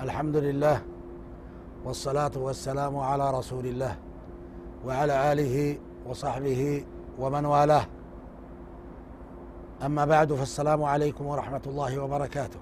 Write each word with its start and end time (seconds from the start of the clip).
الحمد 0.00 0.36
لله 0.36 0.82
والصلاة 1.84 2.30
والسلام 2.36 2.98
على 2.98 3.30
رسول 3.30 3.66
الله 3.66 3.96
وعلى 4.86 5.32
آله 5.32 5.78
وصحبه 6.08 6.84
ومن 7.18 7.44
والاه. 7.44 7.86
أما 9.82 10.04
بعد 10.04 10.32
فالسلام 10.32 10.82
عليكم 10.82 11.26
ورحمة 11.26 11.62
الله 11.66 11.98
وبركاته. 11.98 12.60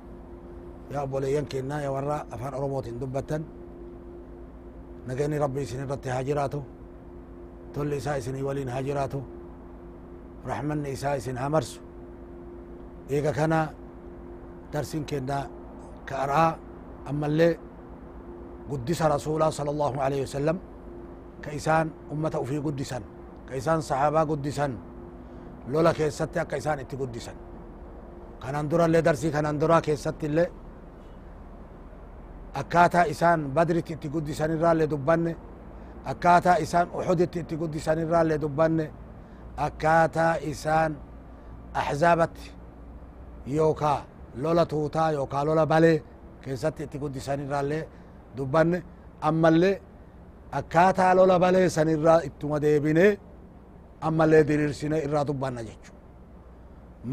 يا 0.91 1.03
أبو 1.03 1.19
ليين 1.19 1.45
كنا 1.45 1.83
يا 1.83 1.89
وراء 1.89 2.27
أفان 2.33 2.55
أرموت 2.55 2.89
دبة 2.89 3.41
نجاني 5.09 5.39
ربي 5.39 5.65
سن 5.65 5.87
رت 5.91 6.07
هاجراته. 6.07 6.63
تولي 7.75 7.97
إساء 7.97 8.43
ولين 8.43 8.69
هاجراته. 8.69 9.23
رحمن 10.47 10.87
إساء 10.87 11.19
سن 11.19 11.39
همرسو 11.39 11.81
إيقا 13.11 13.31
كان 13.31 13.69
درسين 14.73 15.05
كنا 15.07 15.49
كأرآ 16.07 16.57
أما 17.09 17.27
اللي 17.27 17.59
قدس 18.71 19.03
رسوله 19.03 19.51
صلى 19.51 19.71
الله 19.71 20.03
عليه 20.03 20.23
وسلم 20.23 20.59
كإسان 21.43 21.91
أمة 22.13 22.35
في 22.49 22.59
قدسا. 22.59 23.01
كإسان 23.49 23.81
صحابة 23.81 24.21
قدسا. 24.21 24.67
لولا 25.69 25.93
كيست 25.93 26.39
كإسان 26.39 26.79
إتي 26.79 26.97
قدسا. 26.97 27.33
كان 28.43 28.55
اندرا 28.55 28.85
اللي 28.87 29.01
درسي 29.01 29.31
كان 29.31 29.47
اندرا 29.47 29.81
كيست 29.81 30.25
اللي 30.25 30.47
أكاتا 32.57 33.11
إسان 33.11 33.49
بدرت 33.57 33.91
إتي 33.91 34.09
قدسا 34.09 34.45
الرا 34.45 34.73
اللي 34.73 34.87
دبن 34.87 35.35
أكاتا 36.07 36.63
إسان 36.63 36.87
أحدت 36.99 37.37
إتي 37.37 37.57
قدسا 37.57 37.93
الرا 37.93 38.23
اللي 38.23 38.39
دبن 38.39 38.89
أكاتا 39.59 40.51
إسان 40.51 40.95
أحزابت 41.77 42.37
يوكا 43.47 44.05
lola 44.43 44.67
tuutaa 44.67 45.11
yookaa 45.11 45.45
lola 45.45 45.67
balee 45.67 46.03
keessatti 46.45 46.83
itti 46.87 46.99
guddisan 47.03 47.41
irraallee 47.45 47.83
dubbanne 48.37 48.79
ammallee 49.29 49.75
akkaataa 50.59 51.13
lola 51.19 51.37
balee 51.45 51.69
san 51.77 51.89
irraa 51.95 52.21
ittuma 52.29 52.57
deebine 52.65 53.07
ammallee 54.09 54.43
diriirsine 54.49 54.97
irraa 55.07 55.25
dubbanna 55.31 55.63
jechu 55.69 55.93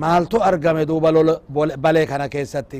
maaltu 0.02 0.38
argame 0.50 0.86
duuba 0.89 1.09
lola 1.16 1.34
balee 1.84 2.06
kana 2.11 2.25
keessatti 2.30 2.80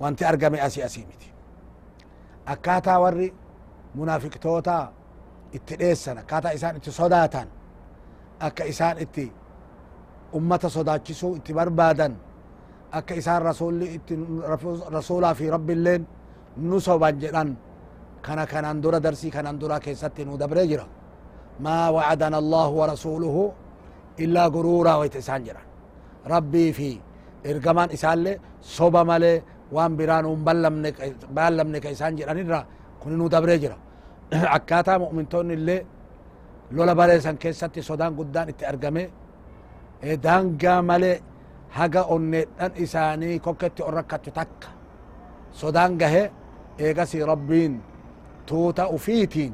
wanti 0.00 0.22
argame 0.30 0.58
asii 0.66 0.82
asii 0.88 1.04
miti 1.10 1.28
akkaataa 2.52 2.98
warri 3.04 3.28
munaafiqtoota 3.94 4.76
itti 5.56 5.74
dheessan 5.80 6.18
akkaataa 6.22 6.52
isaan 6.58 6.76
itti 6.78 6.90
sodaatan 7.00 7.48
akka 8.46 8.64
isaan 8.72 8.96
itti 9.04 9.24
ummata 10.38 10.68
sodaachisuu 10.76 11.32
itti 11.38 11.52
barbaadan 11.58 12.12
akka 12.98 13.14
isaan 13.20 13.42
rasulli 13.50 13.86
itti 13.96 14.14
rasulaa 14.96 15.34
fi 15.38 15.44
rabbiilleen 15.56 16.02
nu 16.68 16.76
soban 16.86 17.14
jedhan 17.22 17.48
kana 18.26 18.44
kanan 18.52 18.76
dura 18.82 18.98
darsii 19.04 19.30
kanan 19.36 19.56
dura 19.60 19.76
keessatti 19.84 20.22
nu 20.28 20.34
dabre 20.42 20.62
jira 20.70 20.86
maa 21.64 21.86
wacadana 21.96 22.36
allahu 22.42 22.72
warasuluhu 22.80 23.42
illaa 24.24 24.48
guruuraa 24.54 24.96
wayta 25.00 25.18
isaan 25.24 25.42
jedhan 25.46 25.66
rabbii 26.32 26.70
fi 26.78 26.88
ergamaan 27.50 27.90
isaallee 27.96 28.36
soba 28.76 29.00
malee 29.10 29.36
waan 29.74 29.92
biraa 29.98 30.20
nuun 30.24 30.40
baallamne 31.36 31.78
ka 31.84 31.88
isaan 31.96 32.14
jedhan 32.18 32.38
irra 32.42 32.60
kun 33.00 33.12
nu 33.18 33.24
dabre 33.34 33.54
jira 33.62 33.76
akkaataa 34.56 34.98
mu'mintoonni 35.04 35.54
illee 35.58 35.80
lola 36.76 36.92
bareesan 37.00 37.36
keessatti 37.42 37.80
sodaan 37.88 38.12
guddaan 38.18 38.48
itti 38.52 38.64
argame 38.72 39.02
daangaa 40.24 40.80
malee 40.90 41.16
haga 41.78 42.02
onneedhan 42.14 42.72
isaanii 42.84 43.38
kokketti 43.46 43.82
on 43.86 43.92
rakkattu 43.98 44.30
takka 44.38 44.68
sodaan 45.60 45.92
gahe 46.00 46.22
eegasi 46.78 47.18
rabbiin 47.30 47.74
tuuta 48.46 48.84
ufiitiin 48.96 49.52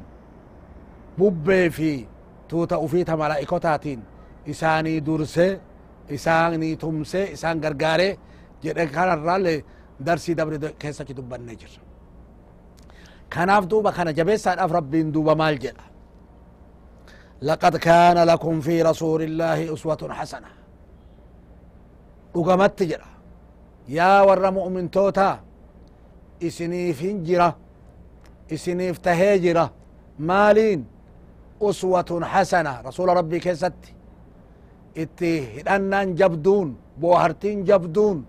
bubbee 1.17 1.69
fi 1.69 1.91
tuuta 2.47 2.77
ufiita 2.85 3.17
malaa'ikotaatiin 3.21 4.01
isaanii 4.53 4.97
dursee 5.05 5.51
isaanii 6.09 6.75
tumsee 6.81 7.25
isaan 7.35 7.57
gargaaree 7.63 8.11
jedhe 8.63 8.85
kanarraalle 8.95 9.55
darsii 10.05 10.35
dabre 10.37 10.57
keessatti 10.81 11.13
dubbannee 11.17 11.55
jirra 11.61 11.81
kanaaf 13.33 13.63
duuba 13.71 13.91
kana 13.97 14.11
jabeessaadhaaf 14.19 14.71
rabbiin 14.79 15.13
duuba 15.13 15.35
maal 15.35 15.57
jedha 15.65 15.85
لقد 17.49 17.77
كان 17.77 18.17
لكم 18.31 18.61
في 18.61 18.81
رسول 18.81 19.21
الله 19.21 19.73
أسوة 19.73 20.01
حسنة 20.19 20.47
dhugamatti 22.33 22.85
jedha 22.91 23.09
yaa 23.97 24.25
warra 24.27 24.51
mu'mintoota 24.51 25.27
isiniif 26.39 27.01
hin 27.01 27.23
jira 27.25 27.53
isiniif 28.49 28.99
tahee 29.01 29.39
jira 29.39 29.69
maaliin 30.17 30.85
uswatun 31.59 32.23
hasana 32.23 32.81
rasuula 32.83 33.13
rabbii 33.13 33.39
keessatti 33.39 33.93
itti 34.95 35.31
hidhannan 35.55 36.15
jabduun 36.17 36.77
boohartiin 37.01 37.65
jabduun 37.65 38.25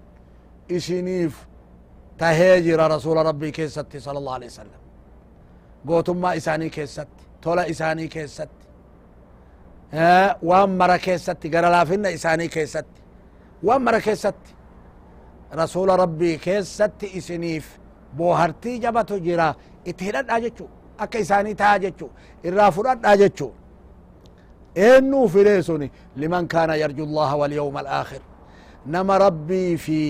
isiniif 0.68 1.34
tahee 2.18 2.60
jira 2.62 2.88
rasuula 2.88 3.22
rabbii 3.22 3.52
keessatti 3.52 4.00
sala 4.00 4.18
allahu 4.18 4.36
alaihi 4.36 4.52
wasallam 4.52 4.80
gootummaa 5.86 6.32
isaanii 6.40 6.70
keessatti 6.70 7.24
tola 7.40 7.64
isaanii 7.74 8.08
keessatti 8.08 8.66
waan 10.42 10.70
mara 10.70 10.98
keessatti 10.98 11.48
gara 11.48 11.70
laafinna 11.72 12.08
isaanii 12.08 12.48
keessatti 12.48 13.00
waan 13.66 13.82
mara 13.86 14.00
keessatti 14.06 14.52
rasuula 15.60 15.96
rabbii 16.04 16.36
keessatti 16.46 17.06
isiniif 17.18 17.66
boohartii 18.16 18.78
jabatu 18.84 19.14
jira 19.26 19.48
itti 19.90 20.04
hidhadhaa 20.08 20.40
jechu 20.44 20.64
akka 21.04 21.18
isaanii 21.24 21.54
ta'a 21.62 21.78
jechu 21.84 22.06
irraa 22.48 22.70
fudhadhaa 22.76 23.16
jechu 23.22 23.48
eenyuu 24.86 25.26
fidee 25.34 25.62
suni 25.68 25.88
liman 26.16 26.46
kaana 26.52 26.74
yarju 26.82 27.04
llaha 27.16 27.36
walyawma 27.42 27.80
alaakhir 27.84 28.22
nama 28.94 29.18
rabbii 29.26 29.76
fi 29.84 30.00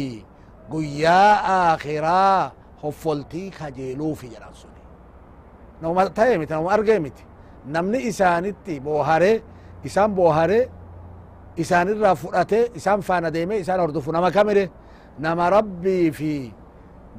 guyyaa 0.70 1.32
aakhiraa 1.56 2.52
hoffoltii 2.82 3.50
kajeeluufi 3.58 4.26
jedhan 4.34 4.54
suni 4.62 4.80
nama 5.82 6.06
ta'e 6.18 6.38
miti 6.38 6.52
nama 6.52 6.70
argee 6.76 6.98
miti 7.06 7.22
namni 7.74 7.98
isaanitti 8.10 8.80
booharee 8.86 9.36
isaan 9.88 10.10
booharee 10.18 10.68
fudhate 11.56 12.70
isaan 12.74 13.00
faana 13.02 13.30
deeme 13.30 13.58
isaan 13.58 13.80
hordofu 13.80 14.12
nama 14.12 14.30
kamire 14.30 14.70
nama 15.18 15.50
rabbii 15.50 16.10
fi 16.12 16.52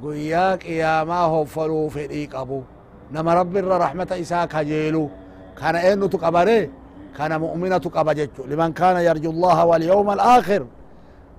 guyyaa 0.02 0.58
qiyaamaa 0.58 1.28
hoffoluu 1.34 1.90
fedhii 1.90 2.28
qabu 2.28 2.64
nama 3.12 3.36
rabbi 3.36 3.60
irra 3.60 3.78
rahmata 3.86 4.18
isaa 4.18 4.48
kajeelu 4.48 5.10
kana 5.56 5.80
eennutu 5.88 6.18
qabare 6.18 6.70
kana 7.18 7.40
mu'minatu 7.40 7.90
qaba 7.90 8.12
jechu 8.16 8.44
liman 8.52 8.74
kana 8.74 9.00
yarju 9.02 9.32
llaha 9.32 9.64
walyawma 9.72 10.14
alaakhir 10.14 10.64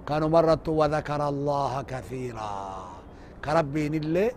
kanumarrattu 0.08 0.78
wadakara 0.78 1.26
allaha 1.32 1.84
kathiira 1.84 2.50
ka 3.44 3.50
rabbiin 3.58 3.94
illee 4.00 4.30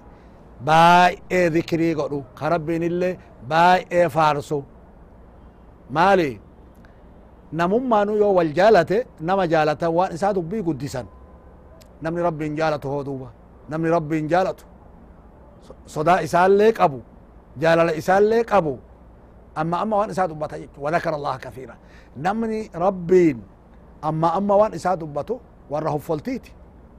baay'ee 0.68 1.50
dhikrii 1.56 1.94
godhu 2.00 2.19
ka 2.39 2.50
rabbiin 2.54 2.83
illee 2.89 3.18
baay'ee 3.51 4.10
faarsu 4.16 4.60
maali 5.95 6.42
namummaanu 7.54 8.16
yoo 8.22 8.34
wal 8.38 8.51
jaalate 8.54 9.07
nama 9.19 9.48
jaalatan 9.48 9.90
waan 9.98 10.12
isaa 10.16 10.34
dubbii 10.34 10.62
guddisan 10.62 11.06
namni 12.01 12.22
rabbiin 12.22 12.56
jaalatu 12.60 12.88
hoo 12.90 13.04
duuba 13.04 13.28
namni 13.69 13.90
rabbiin 13.90 14.28
jaalatu 14.30 14.63
sodaa 15.86 16.19
isaallee 16.22 16.72
qabu 16.80 17.00
jaalala 17.62 17.92
isaallee 18.01 18.44
qabu 18.44 18.74
amma 19.56 19.78
amma 19.84 19.96
waan 20.00 20.10
isaa 20.10 20.28
dubbata 20.28 20.60
jechu 20.60 20.84
wadakara 20.84 21.16
allaha 21.19 21.40
kafiira 21.46 21.75
namni 22.25 22.69
rabbiin 22.86 23.38
amma 24.02 24.34
amma 24.40 24.56
waan 24.62 24.74
isaa 24.74 24.95
dubbatu 24.95 25.40
warra 25.69 25.92
hoffoltiiti 25.92 26.52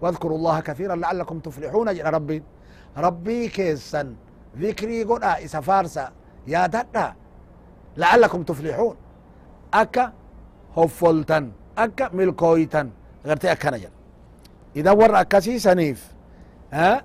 واذكروا 0.03 0.37
الله 0.39 0.61
كثيرا 0.61 0.95
لعلكم 0.97 1.39
تفلحون 1.39 1.95
جل 1.95 2.05
ربي 2.17 2.43
ربي 3.07 3.49
كيسا 3.49 4.15
ذكري 4.59 5.03
قدا 5.05 5.45
إسا 5.45 5.61
فارسا 5.61 6.05
يا 6.47 6.67
ددا 6.67 7.15
لعلكم 7.97 8.43
تفلحون 8.43 8.97
أكا 9.75 10.13
هفولتن 10.77 11.51
أكا 11.79 12.11
ملكويتن 12.17 12.91
غرتي 13.27 13.53
أكا 13.53 13.71
نجل 13.71 13.89
إذا 14.77 14.91
ور 14.91 15.21
أكاسي 15.21 15.59
سنيف 15.59 16.01
ها 16.73 17.03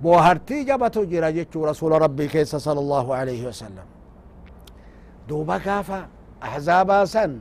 بوهرتي 0.00 0.64
جبتو 0.64 1.04
جراجتو 1.04 1.64
رسول 1.64 1.92
ربي 2.02 2.28
كيس 2.28 2.56
صلى 2.56 2.80
الله 2.80 3.14
عليه 3.14 3.46
وسلم 3.48 3.86
دوبا 5.28 5.58
كافا 5.58 6.00
أحزابا 6.42 7.04
سن 7.04 7.32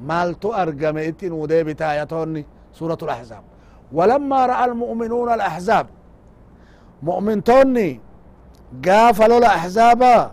مالتو 0.00 0.52
أرقم 0.52 0.96
إتن 0.98 1.32
ودي 1.32 1.64
بتايتوني 1.64 2.46
سورة 2.78 2.98
الأحزاب 3.02 3.42
ولما 3.92 4.46
رأى 4.46 4.64
المؤمنون 4.64 5.32
الأحزاب 5.34 5.86
مؤمن 7.02 7.44
توني 7.44 8.00
قافلوا 8.86 9.38
الأحزاب 9.38 10.30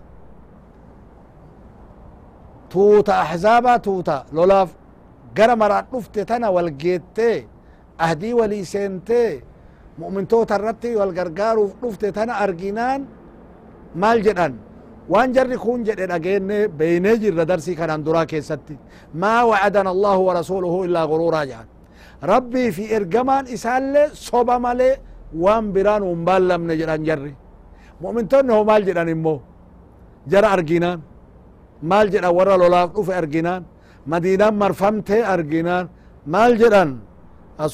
tuuta 2.73 3.13
ahzaabaa 3.23 3.79
tuuta 3.87 4.15
lolaaf 4.37 4.69
gara 5.37 5.55
maraan 5.61 5.85
dhufte 5.91 6.21
tana 6.29 6.47
wal 6.55 6.69
geettee 6.81 7.37
ahdii 8.05 8.33
walii 8.39 8.65
seentee 8.73 9.31
mu'mintoota 10.01 10.55
irratti 10.59 10.89
wal 10.99 11.11
gargaaruuf 11.17 11.71
dhufte 11.81 12.07
tana 12.17 12.33
arginaan 12.45 13.01
maal 14.01 14.19
jedhan 14.27 14.53
waan 15.11 15.33
jarri 15.35 15.57
kun 15.63 15.83
jedhe 15.87 16.05
dhageenne 16.11 16.57
beynee 16.79 17.15
jirra 17.21 17.43
darsii 17.51 17.75
kanan 17.79 18.01
duraa 18.05 18.25
keessatti 18.31 18.75
maa 19.21 19.41
wacadana 19.51 19.89
allahu 19.95 20.21
wa 20.27 20.33
rasuluhu 20.39 20.77
illaa 20.87 21.07
guruuraa 21.11 21.45
jedhan 21.51 21.67
rabbii 22.31 22.69
fi 22.77 22.83
ergamaan 22.97 23.45
isaallee 23.55 24.07
soba 24.27 24.55
malee 24.65 24.93
waan 25.43 25.65
biraan 25.75 26.03
hin 26.09 26.21
baallamne 26.27 26.73
jedhan 26.81 27.01
jarri 27.07 27.33
mu'mintoonni 28.03 28.51
ho 28.57 28.61
maal 28.69 28.83
jedhan 28.89 29.09
immoo 29.15 29.39
jara 30.31 30.47
arginaan 30.57 30.99
مال 31.83 32.09
جدا 32.13 32.27
ورا 32.27 32.57
لولاف 32.57 32.89
اوف 32.95 33.09
ارجنان 33.09 33.63
مدينه 34.07 34.49
مرفمته 34.49 35.33
ارجنان 35.33 35.85
مال 36.33 36.57
جدا 36.61 36.85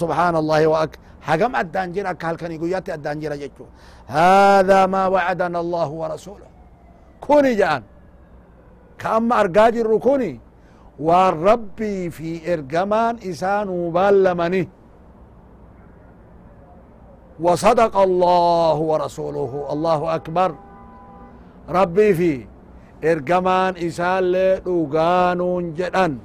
سبحان 0.01 0.35
الله 0.41 0.61
واك 0.67 0.93
حجم 1.27 1.53
الدانجر 1.63 2.05
اكل 2.11 2.35
كان 2.39 2.51
يقول 2.55 2.69
ياتي 2.73 2.93
الدانجر 2.97 3.31
هذا 4.07 4.79
ما 4.93 5.03
وعدنا 5.13 5.59
الله 5.63 5.89
ورسوله 6.01 6.47
كوني 7.25 7.53
جان 7.59 7.81
كأم 9.01 9.33
ارجاج 9.41 9.75
الركوني 9.83 10.33
والربي 10.99 12.09
في 12.17 12.29
ارجمان 12.53 13.13
اسان 13.29 13.67
وبلمني 13.69 14.63
وصدق 17.45 17.97
الله 17.97 18.75
ورسوله 18.75 19.51
الله 19.73 20.15
اكبر 20.15 20.49
ربي 21.69 22.13
في 22.13 22.31
ergamaan 23.01 23.75
isaalee 23.77 24.59
dhugaanuun 24.65 25.73
jedhan. 25.77 26.19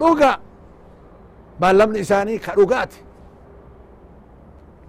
Dhuga! 0.00 0.32
Baallamni 1.60 1.98
isaanii 2.06 2.38
ka 2.38 2.52
dhugaati. 2.58 2.98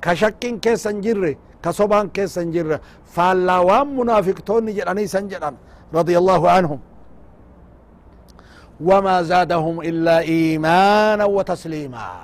Ka 0.04 0.16
shakkin 0.16 0.60
keessa 0.60 0.90
hin 0.92 1.02
jirre 1.02 1.32
ka 1.62 1.72
sobaan 1.74 2.10
keessa 2.10 2.42
hin 2.42 2.52
jirre. 2.54 2.80
Faallaa 3.16 3.62
waan 3.70 3.88
munaafiqtoonni 3.98 4.74
jedhanii 4.78 5.08
san 5.08 5.30
jedhan 5.30 5.56
radia 5.94 6.18
allahu 6.22 6.48
anhum. 6.58 6.80
Wamaa 8.90 9.24
zaadahum 9.24 9.82
illaa 9.84 10.22
iimaana 10.24 11.28
wa 11.28 11.44
tasliimaa. 11.44 12.24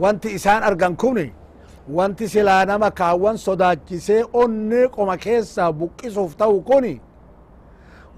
Wanti 0.00 0.28
isaan 0.38 0.62
argan 0.62 0.96
kuni 0.96 1.26
wanti 1.96 2.28
silaa 2.28 2.64
nama 2.64 2.90
kaawwan 2.90 3.36
sodaachisee 3.46 4.24
onnee 4.42 4.86
qoma 4.94 5.16
keessaa 5.24 5.72
buqqisuuf 5.72 6.36
ta'u 6.40 6.60
kuni 6.70 6.94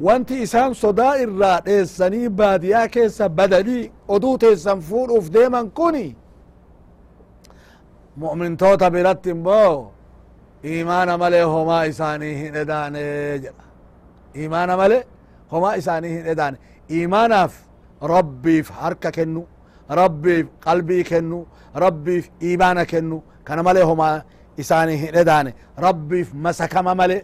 wanti 0.06 0.34
isaan 0.42 0.74
sodaa 0.82 1.14
irraa 1.24 1.58
dheessanii 1.66 2.28
baadiyaa 2.40 2.88
keessa 2.94 3.28
badanii 3.38 3.90
oduu 4.14 4.36
teessan 4.44 4.80
fuudhuuf 4.88 5.26
deeman 5.34 5.70
kuni 5.78 6.06
mu'mintoota 8.16 8.90
biratti 8.94 9.30
immoo 9.36 9.92
imaana 10.62 11.18
malee 11.22 11.42
homaa 11.54 11.84
isaanii 11.92 12.34
hin 12.42 12.54
edaane 12.62 13.02
jedha 13.44 13.64
imaana 14.44 14.76
malee 14.76 15.02
homaa 15.52 15.74
isaanii 15.82 16.12
hin 16.16 16.26
edaane 16.34 16.58
imaanaaf 17.00 17.52
rabbiif 18.14 18.70
harka 18.80 19.10
kennu 19.18 19.42
rabbiif 20.00 20.46
qalbii 20.66 21.04
kennu 21.10 21.38
rabbiif 21.84 22.24
imaana 22.52 22.84
kennu 22.92 23.22
kana 23.44 23.62
malee 23.62 23.82
homaa 23.90 24.22
isaanii 24.56 24.96
hin 24.96 25.14
edaane 25.22 25.54
rabbiif 25.86 26.34
masakama 26.34 26.94
malee 26.94 27.22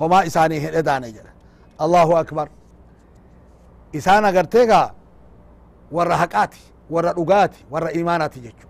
homaa 0.00 0.22
isaanii 0.30 0.60
hin 0.64 0.74
edaane 0.82 1.12
jedha 1.16 1.30
allahu 1.78 2.16
akbar 2.22 2.48
isaan 3.92 4.24
agarteegaa 4.24 4.86
warra 5.92 6.16
haqaati 6.22 6.60
warra 6.90 7.12
dhugaati 7.18 7.64
warra 7.70 7.90
imaanaati 8.00 8.40
jechu 8.40 8.66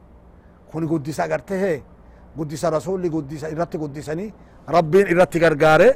kun 0.72 0.86
guddisa 0.86 1.24
agartee 1.24 1.82
guddisa 2.36 2.70
rasulli 2.70 3.10
guddisa 3.10 3.48
irratti 3.54 3.78
guddisanii 3.78 4.32
rabbiin 4.68 5.06
irratti 5.12 5.38
gargaare 5.44 5.88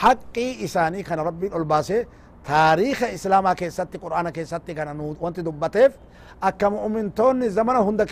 haqqii 0.00 0.50
isaanii 0.68 1.02
kana 1.02 1.22
rabbiin 1.24 1.54
ol 1.54 1.64
baasee 1.64 2.06
taariika 2.46 3.08
islaamaa 3.16 3.54
keessatti 3.54 3.98
qur'aana 3.98 4.32
keessatti 4.32 4.74
kana 4.74 4.94
wanti 5.20 5.44
dubbateef 5.44 5.92
akka 6.40 6.70
mu'mintoonni 6.70 7.48
zamana 7.50 7.78
hunda 7.86 8.06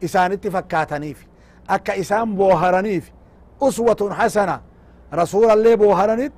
keessattu 0.00 0.06
isaanitti 0.06 0.50
fakkaataniif 0.50 1.18
akka 1.68 1.92
isaan 1.94 2.36
booharaniif 2.36 3.04
uswatun 3.60 4.12
hasana 4.12 4.60
rasulallee 5.12 5.76
booharanit 5.76 6.32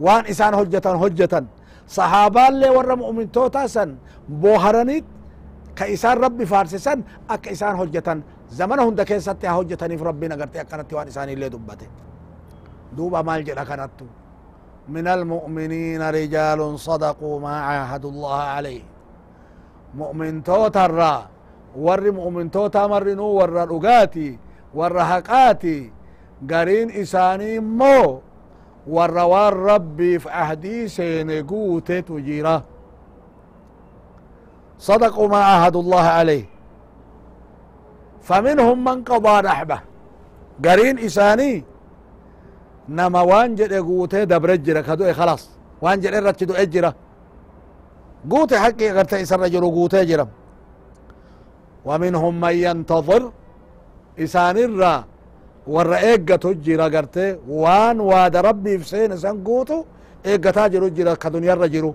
waan 0.00 0.24
isaan 0.26 0.54
hojjetan 0.54 0.98
hojjetan 0.98 1.48
sahaabaallee 1.86 2.70
warra 2.76 2.96
mu'mintoota 2.96 3.68
san 3.68 3.98
booharanit 4.40 5.04
ka 5.74 5.84
isaan 5.86 6.18
rabbi 6.18 6.46
faarsisan 6.46 7.04
akka 7.28 7.50
isaan 7.50 7.76
hojjetan 7.76 8.24
zamana 8.58 8.82
hunda 8.82 9.04
keessatti 9.04 9.46
haa 9.46 9.54
hojjetaniif 9.56 10.00
rabbiin 10.00 10.32
agarte 10.32 10.60
akkanatti 10.60 10.94
waan 10.94 11.08
isaaniillee 11.08 11.50
dubbate 11.52 11.86
duuba 12.96 13.22
maal 13.22 13.42
jedha 13.44 13.64
kanattu 13.64 14.06
من 14.88 15.08
المؤمنين 15.08 16.02
رجال 16.02 16.78
صدقوا 16.78 17.40
ما 17.40 17.60
عاهدوا 17.60 18.10
الله 18.10 18.40
عليه 18.56 18.82
مؤمن 19.94 20.42
توتر 20.44 21.00
ور 21.75 22.11
مؤمن 22.11 22.51
توتا 22.51 22.87
مرنو 22.87 23.25
ور 23.39 23.49
رقاتي 23.49 24.37
ور 24.75 25.01
هقاتي 25.01 25.91
قرين 26.51 26.91
إساني 27.01 27.59
مو 27.59 28.19
ور 28.87 29.17
وار 29.17 29.53
ربي 29.71 30.19
في 30.19 30.29
أهدي 30.29 30.87
سينقوت 30.87 31.91
تجيرا 31.91 32.63
صدقوا 34.79 35.27
ما 35.27 35.37
عاهدوا 35.49 35.81
الله 35.81 36.05
عليه 36.19 36.45
فمنهم 38.21 38.77
من 38.83 39.03
قضى 39.03 39.35
نحبه 39.47 39.79
قرين 40.65 40.99
إساني 40.99 41.63
nama 42.87 43.23
waan 43.23 43.55
jedhe 43.55 43.79
guutee 43.81 44.25
dabre 44.27 44.57
jira 44.65 44.83
ka 44.83 44.95
du'e 44.99 45.13
kalas 45.19 45.43
waan 45.81 46.01
jedhe 46.03 46.17
irratti 46.21 46.45
du'e 46.49 46.65
jira 46.73 46.91
guute 48.31 48.55
haqqi 48.63 48.85
agarte 48.91 49.15
isarra 49.25 49.47
jiru 49.53 49.69
guutee 49.77 50.03
jira 50.09 50.25
ومنهم 51.88 52.34
من 52.44 52.54
ينتظر 52.66 53.22
isaanirra 54.24 54.92
warra 55.74 55.98
eeggatu 56.10 56.48
jira 56.64 56.86
garte 56.94 57.24
waan 57.62 57.96
waada 58.10 58.38
rabbiif 58.48 58.82
seene 58.90 59.16
san 59.24 59.36
guutu 59.46 59.76
eeggataa 60.30 60.68
jiru 60.72 60.86
jira 60.96 61.12
ka 61.22 61.28
duniyarra 61.34 61.66
jiru 61.74 61.90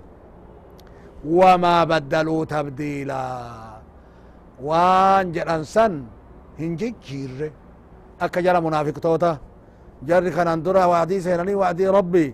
wamaa 1.38 1.82
baddaluu 1.92 2.44
tabdiila 2.54 3.22
waan 4.68 5.26
jedhan 5.36 5.64
san 5.76 5.94
hin 6.60 6.72
jijjiirre 6.80 7.48
akka 8.26 8.40
jara 8.46 8.60
munaafiqtoota 8.68 9.32
جري 10.10 10.30
كان 10.36 10.48
اندرا 10.56 10.84
وعدي 10.92 11.18
سينني 11.26 11.56
وعدي 11.62 11.86
ربي 11.98 12.28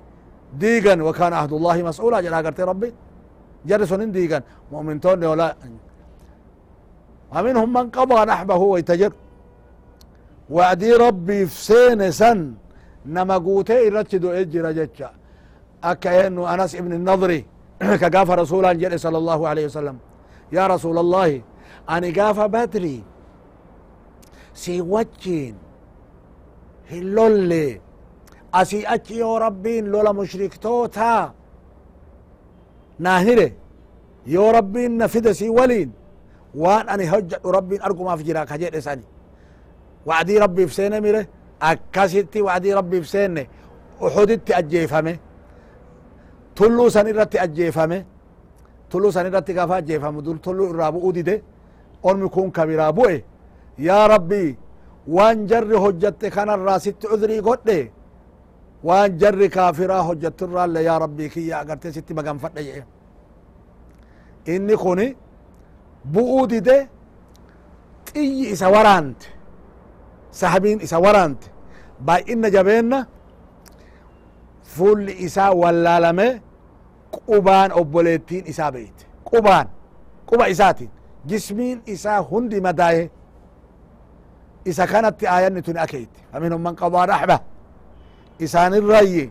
ديغا 0.64 0.96
وكان 1.08 1.34
عهد 1.40 1.54
الله 1.58 1.78
مسؤولا 1.90 2.18
جرا 2.26 2.40
قرتي 2.46 2.64
ربي 2.72 2.90
جري 3.70 3.86
سنين 3.92 4.10
ديغا 4.18 4.40
مؤمن 4.74 4.98
توني 5.04 5.26
ولا 5.32 5.48
ومنهم 7.34 7.70
من 7.74 7.86
قضى 7.90 8.20
نحبه 8.32 8.56
ويتجر. 8.74 9.14
وعدي 10.56 10.92
ربي 10.94 11.46
في 11.46 11.56
سين 11.70 12.02
سن 12.12 12.40
نما 13.06 13.38
قوتي 13.46 13.86
يرتدوا 13.86 14.40
إجر 14.42 14.66
أكا 15.84 16.28
إنه 16.28 16.54
أنس 16.54 16.72
ابن 16.76 16.92
النضري 17.00 17.46
كقاف 18.02 18.30
رسولا 18.42 18.74
جري 18.74 18.98
صلى 18.98 19.18
الله 19.18 19.40
عليه 19.48 19.66
وسلم. 19.66 19.98
يا 20.58 20.68
رسول 20.68 20.98
الله 20.98 21.42
أني 21.90 22.10
قاف 22.12 22.40
بدري. 22.40 23.04
سي 24.54 24.82
وجين. 24.82 25.56
asii 28.52 28.86
achi 28.86 29.18
yoo 29.20 29.40
rabbiin 29.40 29.86
lola 29.92 30.14
mushriktoota 30.14 31.32
naa 33.00 33.20
hire 33.20 33.54
yoo 34.26 34.52
rabbiin 34.52 34.98
na 34.98 35.08
fide 35.08 35.34
si 35.34 35.50
waliin 35.50 35.92
waan 36.56 36.86
ani 36.90 37.06
hojjadhu 37.08 37.52
rabbiin 37.58 37.82
argumaaf 37.88 38.22
jira 38.28 38.46
ka 38.46 38.58
jedhe 38.62 38.82
sani 38.82 39.04
wacdii 40.06 40.40
rabbiif 40.40 40.72
seene 40.74 40.98
mire 41.02 41.22
akkasitti 41.70 42.42
wacdii 42.48 42.74
rabbiif 42.80 43.06
seenne 43.14 43.44
uxuditti 44.06 44.54
ajjeefame 44.60 45.14
tulluu 46.56 46.90
san 46.90 47.08
irratti 47.08 47.38
ajjeefame 47.46 48.06
tulluu 48.90 49.12
san 49.12 49.26
irratti 49.30 49.54
gaafa 49.54 49.76
ajjeefamu 49.82 50.22
dur 50.26 50.38
tulluu 50.46 50.70
irraa 50.72 50.92
bu'uu 50.92 51.14
dide 51.18 51.36
ormi 52.04 52.30
kun 52.30 52.52
ka 52.52 52.66
biraa 52.68 52.92
bu'e 52.98 53.24
yaa 53.88 54.08
rabbii 54.08 54.50
waan 55.16 55.48
jarri 55.50 55.76
hojjatte 55.84 56.28
kanarraa 56.36 56.80
sitti 56.80 57.08
cudrii 57.12 57.42
godhe 57.48 57.92
waan 58.88 59.18
jarri 59.22 59.50
kaafiraa 59.56 60.02
hojjatturraalle 60.10 60.84
yaa 60.84 61.00
rabbii 61.00 61.30
kiyya 61.34 61.60
agarte 61.60 61.92
sitti 61.96 62.14
maganfadhe 62.14 62.62
jedhe 62.68 62.84
inni 64.54 64.76
kuni 64.84 65.08
bu'uu 66.06 66.48
dide 66.50 66.88
xiyyi 68.14 68.50
isa 68.54 68.70
waraante 68.70 69.28
sahabiin 70.32 70.80
isa 70.82 71.00
waraante 71.00 71.48
baay'inna 72.06 72.50
jabeenna 72.50 73.06
fuulli 74.64 75.12
isaa 75.26 75.52
wallaalame 75.62 76.42
qubaan 77.12 77.72
obboleettiin 77.72 78.48
isaa 78.48 78.72
beeyte 78.72 79.06
qubaan 79.30 79.68
quba 80.30 80.48
isaatiin 80.48 80.92
jismiin 81.26 81.82
isaa 81.86 82.20
hundi 82.30 82.62
madaaye 82.62 83.10
isa 84.66 84.88
kanatti 84.88 85.28
aayanni 85.28 85.62
tun 85.62 85.78
akeyti 85.78 86.20
faminhum 86.32 86.62
man 86.62 86.76
qadaa 86.76 87.06
raxba 87.06 87.40
isaanirrayye 88.40 89.30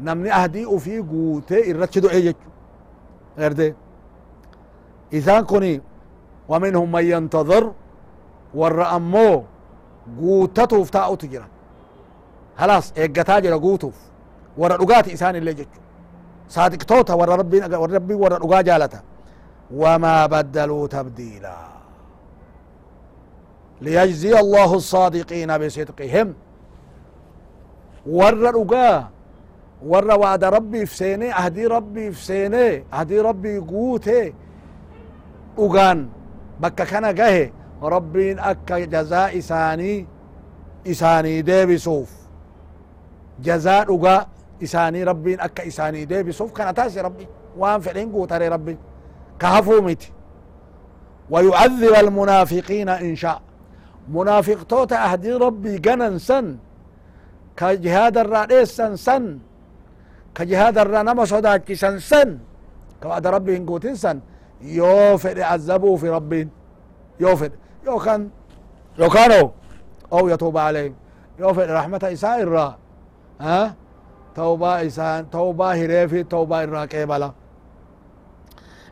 namni 0.00 0.30
ahdii 0.30 0.64
ufii 0.66 1.02
guutee 1.02 1.60
irrachi 1.70 2.00
do'e 2.02 2.20
jechu 2.22 2.48
erde 3.46 3.74
isaan 5.10 5.46
kuni 5.46 5.80
ومنهم 6.48 6.92
من 6.92 7.04
ينتظر 7.04 7.72
ور 8.54 8.96
امو 8.96 9.44
قوتتو 10.20 10.84
فتا 10.84 10.98
أو 10.98 11.16
خلاص 12.56 12.92
اي 12.98 13.08
جرا 13.08 13.56
قوتو 13.56 13.90
ور 14.58 14.70
رقات 14.80 15.08
إنسان 15.08 15.36
اللي 15.36 15.54
جت 15.54 15.68
صادق 16.48 16.76
توتا 16.76 17.14
ور 17.14 17.28
ربي 17.28 17.60
ور 17.60 17.90
ربي 17.90 18.14
ور 18.14 18.32
رقا 18.32 18.60
جالتا. 18.60 19.00
وما 19.74 20.26
بدلوا 20.26 20.86
تبديلا. 20.86 21.56
ليجزي 23.80 24.40
الله 24.40 24.74
الصادقين 24.74 25.58
بصدقهم. 25.58 26.34
ور 28.06 28.34
رقا 28.38 29.08
ور 29.86 30.18
وعد 30.20 30.44
ربي 30.44 30.86
في 30.86 30.96
سيني 30.96 31.34
أهدي 31.34 31.66
ربي 31.66 32.12
في 32.12 32.24
سيني 32.24 32.84
أهدي 32.92 33.20
ربي 33.20 33.58
قوتي. 33.58 34.34
أوغان 35.58 36.08
بكا 36.60 36.84
كان 36.84 37.14
جاه 37.14 37.50
ربين 37.82 38.38
أكا 38.38 38.78
جزاء 38.78 39.38
إساني 39.38 40.06
إساني 40.86 41.42
دي 41.42 41.66
بسوف 41.66 42.10
جزاء 43.42 43.94
أغا 43.94 44.26
إساني 44.62 45.04
ربين 45.04 45.40
أكا 45.40 45.66
إساني 45.66 46.04
دي 46.04 46.22
بسوف 46.22 46.52
كان 46.52 46.74
تاسي 46.74 47.00
ربي. 47.00 47.26
وان 47.56 47.80
فعلين 47.80 48.12
قوة 48.12 48.28
ربي. 48.32 48.78
كهفو 49.38 49.70
كهفومت 49.70 50.02
ويعذب 51.30 51.94
المنافقين 51.94 52.88
إن 52.88 53.16
شاء. 53.16 53.40
منافق 54.08 54.62
توتا 54.62 55.12
أهدي 55.12 55.32
ربي 55.32 55.78
جنن 55.78 56.18
سن. 56.18 56.56
كجهاد 57.56 58.18
الرئيس 58.18 58.76
سن 58.76 58.96
سن. 58.96 59.38
كجهاد 60.34 60.78
الرنمس 60.78 61.32
وداكي 61.32 61.74
سن 61.74 61.98
سن. 61.98 62.38
كوعد 63.02 63.26
ربي 63.26 63.56
إن 63.56 63.66
قوتين 63.66 63.94
سن. 63.94 64.20
يوفر 64.60 65.42
عذبوا 65.42 65.96
في 65.96 66.08
ربين 66.08 66.50
يوفر 67.20 67.50
يو 67.86 67.98
كان 67.98 68.30
يو 68.98 69.08
كانوا. 69.08 69.48
أو 70.12 70.28
يتوب 70.28 70.58
عليهم. 70.58 70.94
يوفر 71.38 71.74
رحمة 71.74 72.00
إساء 72.12 72.42
الرا. 72.42 72.78
ها؟ 73.40 73.74
توبة 74.34 74.86
إسان 74.86 75.30
توبة 75.30 75.84
هريفي 75.84 76.22
توبة 76.22 76.64
الرا 76.64 76.84
كيبلا. 76.84 77.32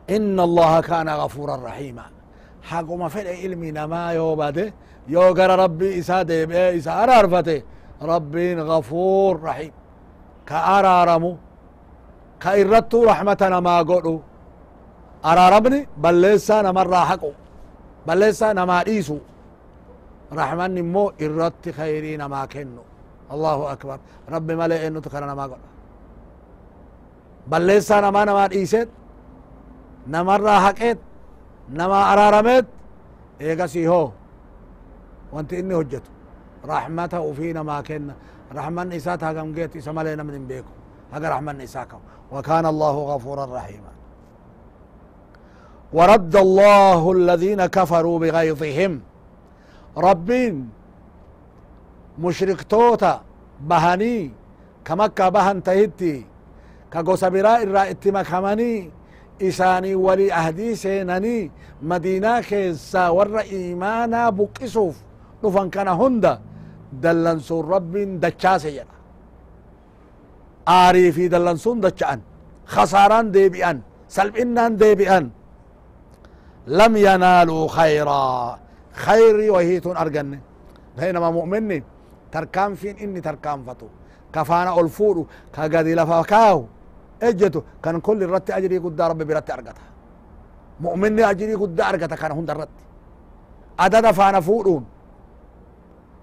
إن 0.09 0.39
الله 0.39 0.81
كان 0.81 1.09
غفورا 1.09 1.55
رحيما. 1.55 2.03
حقما 2.63 3.07
فدع 3.07 3.29
علمي 3.29 3.71
نما 3.71 4.11
يو 4.11 4.35
بده. 4.35 4.73
يو 5.07 5.21
غر 5.21 5.59
ربي 5.59 5.99
إسا 5.99 6.21
ديبئ 6.21 6.77
إسا 6.77 7.03
أرارفته. 7.03 7.61
ربين 8.01 8.59
غفور 8.59 9.43
رحيم. 9.43 9.71
كأرارمو. 10.47 11.37
كإرتو 12.39 13.03
رحمة 13.03 13.37
نما 13.41 13.81
قلو 13.81 14.21
أرارمني 15.31 15.79
بلسا 16.03 16.57
نمر 16.67 16.93
حقو 17.09 17.31
بلسا 18.07 18.47
نما 18.59 18.77
ديسو 18.87 19.17
رحمن 20.39 20.75
مو 20.93 21.03
إرت 21.25 21.63
خيري 21.77 22.13
نما 22.21 22.41
كنو 22.53 22.83
الله 23.33 23.57
أكبر 23.73 23.97
ربي 24.33 24.53
ملئ 24.61 24.79
إنو 24.87 24.99
تكرا 25.05 25.25
نما 25.31 25.45
قلو 25.51 25.67
بلسا 27.51 27.97
نما 28.05 28.21
نما 30.13 30.55
haqeet 30.65 30.99
nama 31.79 31.99
araarameet 32.11 32.65
eegasii 33.39 33.85
hoo 33.91 34.07
wanti 35.33 35.55
inni 35.61 35.73
hojjetu 35.79 36.11
raxmata 36.71 37.17
ufii 37.29 37.53
namaa 37.53 37.81
kenna 37.87 38.13
raxman 38.57 38.91
isaa 38.99 39.17
hagam 39.21 39.49
geet 39.57 39.75
isa 39.79 39.91
malee 39.97 40.15
namni 40.19 40.37
hin 40.39 40.47
beeku 40.51 40.71
haga 41.13 41.27
raxman 41.33 41.59
isaa 41.67 41.85
kaw 41.91 42.01
وكان 42.31 42.65
الله 42.65 42.95
غفورا 43.15 43.45
رحيما 43.45 43.91
ورد 45.93 46.35
الله 46.35 47.11
الذين 47.11 47.65
كفروا 47.65 48.19
بغيظهم. 48.19 49.01
ربين 49.97 50.69
مشرك 52.19 52.61
توتا 52.61 53.21
بهني 53.61 54.31
كمكة 54.85 55.29
بهن 55.29 55.63
تهدي 55.63 56.25
كقوس 56.91 57.23
براء 57.25 57.63
الرائد 57.63 58.07
مكمني 58.07 58.91
إساني 59.41 59.95
ولي 59.95 60.33
أهدي 60.33 60.75
سينني 60.75 61.51
مدينة 61.81 62.41
كيسا 62.41 63.09
ور 63.09 63.39
إيمانا 63.39 64.29
بقصف 64.29 64.95
نفن 65.43 65.69
كان 65.69 65.87
هندا 65.87 66.33
دلنسو 67.03 67.61
رب 67.61 67.93
سينا 68.57 68.95
آري 70.67 71.11
في 71.11 71.27
دلنسون 71.27 71.81
دچان 71.81 72.19
خساران 72.65 73.31
ديبئان 73.31 73.77
سلب 74.15 74.35
إنان 74.37 74.77
ديبئان 74.77 75.29
لم 76.67 76.97
ينالوا 76.97 77.67
خيرا. 77.67 78.59
خيري 78.93 79.49
وهيتون 79.49 79.97
أرجن. 79.97 80.39
بينما 80.97 81.31
مؤمني 81.31 81.83
تركان 82.31 82.75
فين؟ 82.75 82.95
إني 82.97 83.21
تركان 83.21 83.63
فتو. 83.63 83.87
كفانا 84.33 84.79
ألفورو. 84.79 85.27
كغادي 85.55 85.95
لفاكاو 85.95 86.65
أجتو. 87.23 87.61
كان 87.83 87.99
كل 87.99 88.23
الرت 88.23 88.51
أجري 88.51 88.77
قد 88.77 89.01
ربي 89.01 89.23
برت 89.23 89.51
أرجتها 89.51 89.87
مؤمني 90.79 91.29
أجري 91.29 91.55
قد 91.55 91.81
أرجتها 91.81 92.15
كان 92.15 92.31
هون 92.31 92.49
الرت. 92.49 92.69
أدد 93.79 94.11
فانا 94.11 94.39
فورون. 94.39 94.85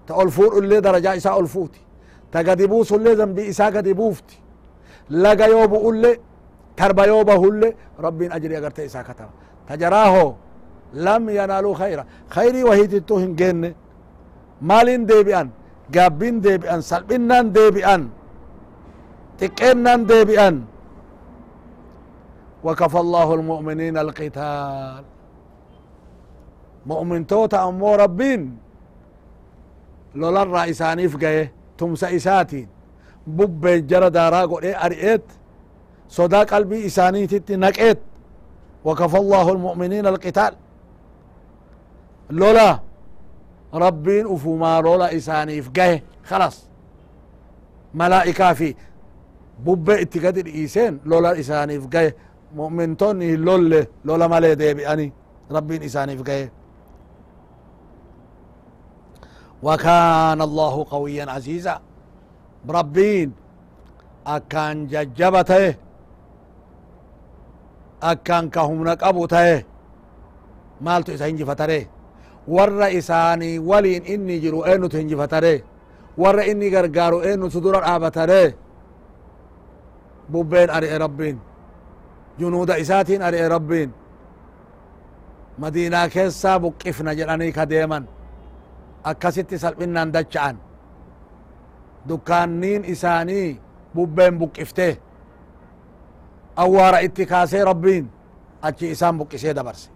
تقول 0.07 0.31
فور 0.31 0.57
اللي 0.57 0.79
درجة 0.79 1.17
إساء 1.17 1.39
ألفوتي. 1.39 1.81
تقدي 2.31 2.67
بوس 2.67 2.91
اللي 2.93 3.13
ذنبي 3.13 3.49
إساء 3.49 3.77
قدي 3.77 3.93
بوفتي. 3.93 4.39
لقى 5.09 5.49
يوبو 5.51 5.91
اللي 5.91 6.19
تربى 6.77 7.03
يوبه 7.03 7.49
اللي 7.49 7.75
ربين 7.99 8.31
أجري 8.31 8.57
أجرت 8.57 8.79
إساء 8.79 9.03
كتبه. 9.03 9.29
tajaraaho 9.67 10.25
lam 10.93 11.29
yanaaluu 11.29 11.75
khayra. 11.81 12.03
Khayrii 12.35 12.63
wahitittu 12.69 13.17
hin 13.23 13.35
geenne 13.39 13.69
maalin 14.61 15.07
deebi'an 15.07 15.47
gaabbin 15.95 16.35
deebi'an 16.45 16.81
salphinnan 16.81 17.45
deebi'an 17.55 18.01
xiqqeennan 19.39 19.99
deebi'an. 20.11 20.55
Wakafa 22.65 22.99
allahu 23.05 23.31
almu'miniina 23.37 23.99
alqitaal 24.05 25.03
mu'mintoota 26.91 27.57
ammoo 27.67 27.97
rabbiin 27.97 28.41
lolarraa 30.21 30.65
isaaniif 30.73 31.13
gaye 31.23 31.51
tumsa 31.77 32.09
isaatiin. 32.09 32.69
Bubbeen 33.37 33.87
jara 33.89 34.09
daaraa 34.13 34.45
godhee 34.47 34.75
ari'eet 34.85 35.25
sodaa 36.07 36.45
qalbii 36.45 36.85
isaaniititti 36.89 37.57
naqeet. 37.57 37.99
وكفى 38.85 39.17
الله 39.17 39.51
المؤمنين 39.51 40.07
القتال. 40.07 40.53
لولا 42.29 42.79
ربين 43.73 44.25
أفوما 44.33 44.81
لولا 44.81 45.15
إسانيف 45.15 45.69
جاي 45.69 46.03
خلاص. 46.23 46.69
ملائكة 47.93 48.53
في 48.53 48.75
بب 49.59 49.89
اتقاد 49.89 50.37
الإيسين. 50.37 50.99
لولا 51.05 51.39
إسانيف 51.39 51.87
جاي 51.87 52.15
mu'mintoonni 52.55 53.35
hin 53.35 53.41
lolle 53.45 53.81
lola 54.07 54.27
malee 54.31 54.55
deebi'ani 54.55 55.11
rabbiin 55.51 55.83
isaaniif 55.83 56.23
gaye 56.23 56.47
وكان 59.63 60.41
الله 60.41 60.85
قويا 60.89 61.25
عزيزا. 61.31 61.81
ربين 62.69 63.33
أكان 64.27 64.87
ججبته. 64.87 65.75
أكان 68.03 68.49
كهمنا 68.49 68.93
قبوته 68.93 69.63
مالتو 70.81 71.13
إسا 71.13 71.27
هنجي 71.29 71.45
فتره 71.45 71.85
ور 72.47 72.97
إساني 72.97 73.59
ولين 73.59 74.03
إني 74.05 74.39
جرو 74.39 74.63
إنو 74.63 74.87
تهنجي 74.87 75.15
فتره 75.15 75.61
ور 76.17 76.37
إني 76.51 76.67
غرغارو 76.75 77.21
إنو 77.21 77.47
تدور 77.47 77.81
آبتره 77.95 78.53
بوبين 80.29 80.69
أرئ 80.69 80.97
ربين 80.97 81.39
جنود 82.39 82.71
إساتين 82.71 83.21
أرئ 83.21 83.47
ربين 83.47 83.91
مدينة 85.59 86.07
كيسا 86.07 86.57
بقفنا 86.57 87.13
جراني 87.13 87.51
كديما 87.51 87.99
akkasitti 89.05 89.59
salphinnaan 89.61 90.09
dacha'an. 90.13 90.57
Dukkaanniin 92.09 92.83
isaanii 92.93 93.59
bubbeen 93.95 94.39
buqqiftee 94.39 94.97
awwaara 96.63 96.99
itti 97.07 97.25
kaasee 97.25 97.63
rabbiin 97.71 98.05
achi 98.61 98.85
isaan 98.95 99.17
buqqisee 99.19 99.53
dabarse 99.53 99.89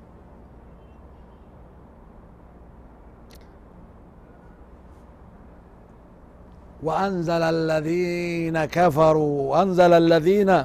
وأنزل 6.83 7.43
الذين 7.55 8.65
كفروا 8.65 9.35
وأنزل 9.51 9.93
الذين 9.93 10.63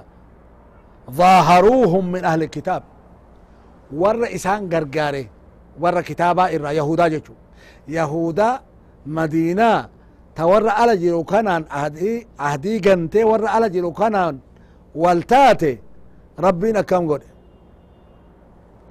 ظاهروهم 1.11 2.13
من 2.13 2.25
أهل 2.25 2.43
الكتاب. 2.43 2.83
ور 3.97 4.25
إسان 4.35 4.61
غرغاري 4.73 5.29
ور 5.81 6.01
كتابا 6.01 6.45
إرى 6.55 6.77
يهودا 6.77 7.09
جتو 7.09 7.33
يهودا 7.89 8.61
مدينة 9.07 9.89
تور 10.37 10.69
على 10.69 10.97
جيرو 10.97 11.25
كانان 11.25 11.65
أهدي 11.67 12.27
أهدي 12.41 12.79
جنتي 12.79 13.25
ور 13.25 13.47
على 13.47 13.69
جيرو 13.69 13.93
كانان 13.93 14.39
والتاتي 14.95 15.79
ربنا 16.39 16.81
كم 16.81 17.13
قد 17.13 17.23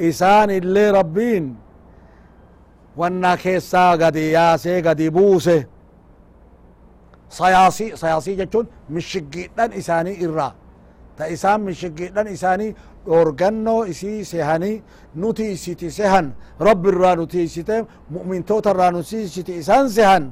إسان 0.02 0.50
اللي 0.50 0.92
ربين 0.92 1.56
وأنا 2.98 3.36
كيسا 3.36 3.92
قد 3.92 4.16
ياسي 4.16 4.82
قد 4.82 5.02
بوسه 5.02 5.66
sayaasii 7.40 7.98
sayaasii 7.98 8.36
jechuun 8.42 8.68
mishiggiidhan 8.90 9.72
isaanii 9.82 10.14
irraa 10.26 10.52
ta 11.18 11.28
isaan 11.36 11.62
mishiggiidhan 11.62 12.28
isaanii 12.28 12.76
dhoorgannoo 13.06 13.86
isii 13.94 14.26
sehanii 14.26 14.82
nuti 15.22 15.46
isiti 15.56 15.92
sehan 15.92 16.28
rabbi 16.68 16.88
irraa 16.94 17.16
nuti 17.16 17.44
isite 17.48 17.76
mu'mintoota 18.16 18.70
irraa 18.74 18.92
nuti 18.92 19.18
isiti 19.28 19.54
isaan 19.62 19.88
sehan 19.96 20.24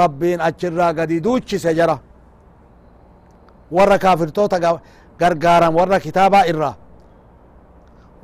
rabbiin 0.00 0.40
achirraa 0.48 0.92
gadi 0.98 1.20
duuchise 1.24 1.74
jara 1.78 1.96
warra 3.76 3.98
kaafirtoota 3.98 4.56
gargaaran 5.19 5.73
warra 5.77 5.99
kitaabaa 6.05 6.45
irraa 6.53 6.75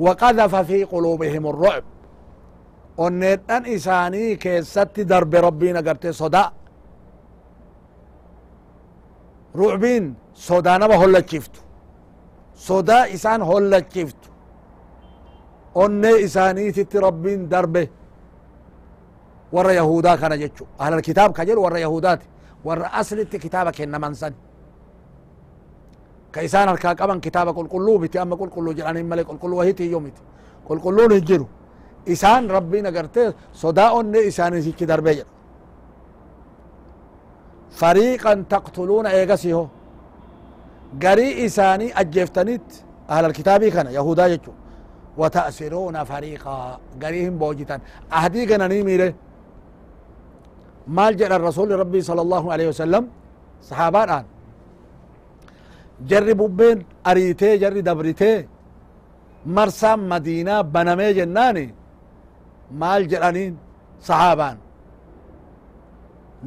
وقذف 0.06 0.54
في 0.70 0.78
قلوبهم 0.94 1.44
الرعب 1.54 1.84
onneedhan 3.06 3.64
isaanii 3.76 4.38
keessatti 4.44 5.02
darbe 5.12 5.38
rabbiin 5.48 5.78
agarte 5.82 6.10
sodaa 6.22 6.48
rucbiin 9.56 10.06
sodaa 10.34 10.78
nama 10.80 10.96
hollachiftu 11.02 11.60
sodaa 12.68 13.06
isaan 13.16 13.42
hollachiftu 13.50 14.30
onnee 15.84 16.16
isaaniititti 16.28 16.98
rabbiin 17.08 17.42
darbe 17.52 17.84
warra 19.54 19.74
yahudaa 19.80 20.18
kana 20.22 20.36
jechu 20.44 20.64
ahlal 20.84 21.02
kitaab 21.08 21.32
ka 21.38 21.42
jedhu 21.48 21.62
warra 21.66 21.80
yahudaati 21.86 22.26
warra 22.68 22.88
aslitti 23.00 23.38
kitaaba 23.44 23.72
kennaman 23.78 24.14
san 24.22 24.34
ka 26.37 26.43
isaan 26.49 26.69
harkaa 26.73 26.95
qaban 27.01 27.21
kitaaba 27.27 27.51
qulqulluu 27.59 27.99
miti 28.05 28.19
amma 28.25 28.37
qulqulluu 28.43 28.73
jedhanin 28.79 29.07
male 29.11 29.23
qulqulluu 29.31 29.59
wahitiyyo 29.61 30.01
miti 30.07 30.23
qulqulluun 30.69 31.13
hin 31.17 31.25
jiru 31.29 31.47
isaan 32.15 32.45
rabbiin 32.57 32.87
agarte 32.91 33.23
sodaa 33.63 33.91
onnee 33.99 34.23
isaaniititti 34.31 34.85
darbe 34.91 35.11
jedha 35.19 35.33
fariiqan 37.81 38.39
taqtuluuna 38.53 39.11
eegasiho 39.21 39.63
garii 41.05 41.33
isaanii 41.47 41.91
ajjeeftaniit 42.03 42.67
ahlal 43.15 43.35
kitaabii 43.39 43.71
kana 43.77 43.91
yahudaa 43.99 44.29
jechu 44.35 44.53
wata'siruuna 45.21 46.01
fariiqaa 46.11 46.79
garii 47.03 47.25
hin 47.29 47.37
boojitan 47.43 47.81
ahdii 48.21 48.47
gananii 48.51 48.83
miire 48.89 49.09
maal 50.87 51.15
jedhan 51.21 51.41
rasuli 51.49 51.75
rabbii 51.83 52.03
sala 52.09 52.21
allahu 52.27 52.47
alaihi 52.55 52.71
wasalam 52.75 53.05
sahaabaadhaan 53.69 54.25
jarri 54.25 54.36
bubbeen 56.39 56.85
ariitee 57.05 57.59
jarri 57.59 57.83
dabritee 57.85 58.47
marsaan 59.45 60.01
madiinaa 60.01 60.65
banamee 60.65 61.13
jennaani 61.15 61.75
maal 62.71 63.03
jedhaniin 63.11 63.55
sahaabaan 64.01 64.57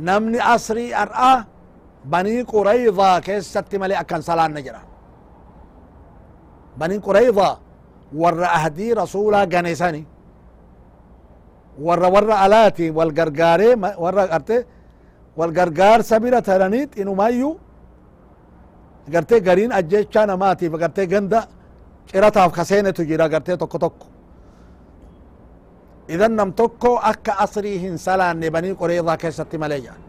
namni 0.07 0.39
asrii 0.55 0.93
ar'a 0.93 1.43
banii 2.11 2.43
quraydaa 2.45 3.21
keessatti 3.21 3.77
malee 3.79 3.97
akkan 3.97 4.21
salaanne 4.21 4.61
jedha 4.61 4.81
banii 6.79 6.99
quraydaa 7.07 7.59
warra 8.21 8.47
ahdii 8.57 8.93
rasuulaa 9.01 9.45
ganesani 9.53 10.05
warra 11.85 12.09
warra 12.15 12.35
alaati 12.45 12.91
wal 12.97 13.11
gargaaree 13.11 13.75
warra 14.03 14.27
garte 14.27 14.57
wal 15.37 15.51
gargaarsa 15.57 16.19
bira 16.19 16.41
tananiit 16.41 16.91
inumayyu 17.01 17.49
gartee 19.13 19.39
gariin 19.47 19.71
ajjechaa 19.79 20.25
namaatiif 20.31 20.73
gartee 20.83 21.05
ganda 21.13 21.39
cirataaf 22.11 22.51
kaseenetu 22.57 23.01
jira 23.09 23.25
gartee 23.33 23.57
tokko 23.61 23.77
tokko 23.83 24.05
idan 26.13 26.33
nam 26.39 26.49
tokko 26.59 26.91
akka 27.11 27.31
asrii 27.45 27.77
hin 27.83 27.97
salaanne 28.05 28.47
banii 28.55 28.73
quraydaa 28.81 29.17
keessatti 29.23 29.57
malee 29.63 29.79
jedhan 29.85 30.01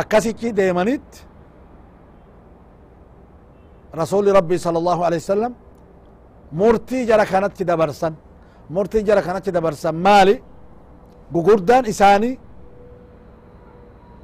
akkasichi 0.00 0.48
deemanit 0.58 1.08
rasuli 4.00 4.30
rabbi 4.38 4.58
sala 4.58 4.78
allahu 4.82 5.02
alaihi 5.08 5.22
wasalam 5.24 5.52
murtii 6.60 7.06
jara 7.08 7.24
kanatti 7.32 7.64
dabarsan 7.70 8.14
murtii 8.74 9.02
jara 9.08 9.22
kanatti 9.26 9.50
dabarsan 9.56 9.94
maali 10.06 10.34
gugurdaan 11.34 11.84
isaanii 11.92 12.34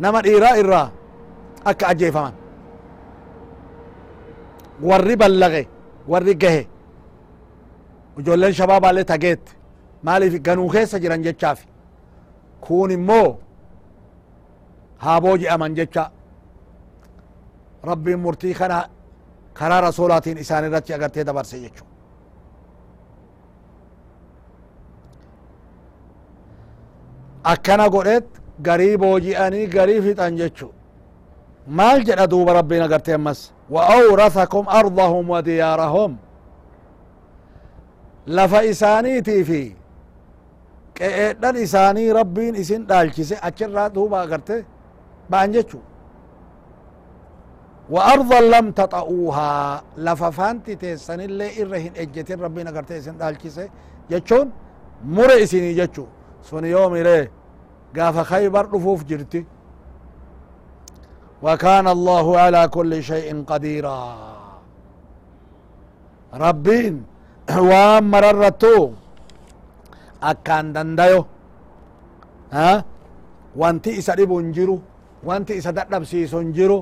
nama 0.02 0.18
dhiiraa 0.26 0.54
irraa 0.62 0.88
akka 1.70 1.84
ajjeefaman 1.92 2.34
warri 4.88 5.16
ballage 5.22 5.62
warri 6.12 6.34
gahe 6.42 6.62
ijoolleen 8.20 8.54
shabaabaallee 8.60 9.04
tageette 9.12 9.50
maaliif 10.08 10.34
ganuu 10.46 10.68
keessa 10.74 10.98
jiran 11.02 11.22
jechaaf 11.26 11.60
kun 12.66 12.90
immoo 12.96 13.28
haa 15.04 15.20
booji'aman 15.24 15.74
jecha 15.78 16.04
rabbiin 17.90 18.20
murtii 18.24 18.54
kana 18.60 18.78
karaa 19.58 19.80
rasulaatiin 19.88 20.38
isaan 20.44 20.64
irratti 20.68 20.94
agartee 20.96 21.24
dabarse 21.28 21.56
jechu 21.64 21.84
akkana 27.52 27.86
godhet 27.88 28.24
garii 28.68 28.96
booji'anii 29.02 29.66
garii 29.76 30.00
fixan 30.06 30.36
jechu 30.40 30.68
maal 31.66 32.04
jedha 32.04 32.26
duuba 32.30 32.52
rabbiin 32.54 32.82
agartee 32.82 33.14
ammas? 33.14 33.52
Wa 33.70 33.82
awrathakum 33.98 34.64
ardahum 34.68 35.28
wa 35.28 35.42
diyaarahum. 35.42 36.16
Lafa 38.26 38.62
isaaniitii 38.64 39.44
fi 39.44 39.76
qe'eedhan 40.98 41.56
isaanii 41.56 42.10
rabbiin 42.20 42.54
isin 42.54 42.86
dhaalchise 42.88 43.36
achirraa 43.48 43.88
duuba 43.94 44.20
agarte 44.20 44.64
ba'an 45.30 45.52
jechu 45.52 45.78
wa 47.90 48.00
ardan 48.14 48.44
lam 48.54 48.66
taxa'uuhaa 48.72 49.82
lafa 49.96 50.30
faanti 50.38 50.76
teessanillee 50.82 51.50
irra 51.62 51.78
hin 51.84 51.92
ejjetin 52.02 52.38
rabbiin 52.44 52.66
agarte 52.72 52.96
isin 52.98 53.16
dhaalchise 53.18 53.64
jechuun 54.10 54.52
mure 55.16 55.36
isinii 55.44 55.74
jechu 55.80 56.04
sun 56.50 56.64
yoomire 56.74 57.30
gaafa 57.94 58.24
khaybar 58.30 58.64
dhufuuf 58.72 59.04
jirti 59.10 59.46
وكان 61.42 61.86
الله 61.96 62.26
على 62.44 62.62
كل 62.76 62.92
شيء 63.10 63.28
قديرا. 63.50 64.00
ربين 66.44 66.94
وان 67.68 68.02
مررتو. 68.12 68.78
أكان 70.30 70.66
دندايو. 70.76 71.20
ها؟ 72.56 72.84
وانتي 73.60 73.90
إسا 73.98 74.14
ديبونجيرو 74.18 74.76
وانتي 75.28 75.52
إسا 75.58 75.70
ددبسي 75.76 76.20
سونجيرو 76.32 76.78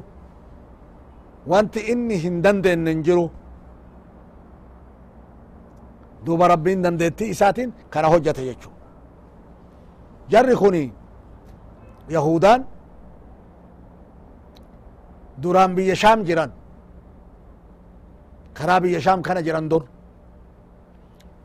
وانتي 1.51 1.81
إني 1.93 2.17
هندندن 2.25 2.79
ننجيرو 2.87 3.27
دوبا 6.25 6.47
ربين 6.53 6.83
دندتي 6.85 7.25
إساتين 7.35 7.71
كرهوجت 7.93 8.39
يچو 8.49 8.71
جرخوني 10.31 10.85
يهودان 12.15 12.61
duraan 15.43 15.73
biyya 15.77 15.97
shaam 16.03 16.19
jiran 16.29 16.51
karaa 18.59 18.81
biyya 18.85 19.01
shaam 19.07 19.21
kana 19.27 19.41
jiran 19.47 19.67
dur 19.73 19.83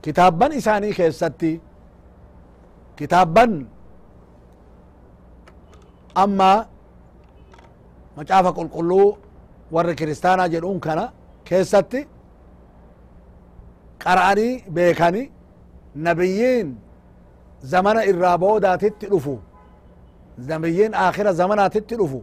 kitaabban 0.04 0.52
isaanii 0.60 0.94
keessatti 1.00 1.52
kitaabban 2.98 3.52
amma 6.24 6.52
macaafa 8.18 8.52
qulqulluu 8.58 9.08
warri 9.76 9.94
kiristaanaa 10.00 10.48
jedhuun 10.54 10.80
kana 10.86 11.06
keessatti 11.48 12.00
qara'anii 14.04 14.54
beekani 14.76 15.24
nabiyyiin 16.08 16.68
zamana 17.74 18.02
irraa 18.12 18.38
boodaatitti 18.44 19.06
dhufu 19.14 19.36
nabiyyiin 20.52 20.94
aakhira 21.04 21.32
zamanaatitti 21.42 21.96
dhufu 22.02 22.20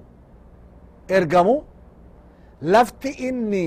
ergamu 1.09 1.55
lafti 2.63 3.11
inni 3.29 3.67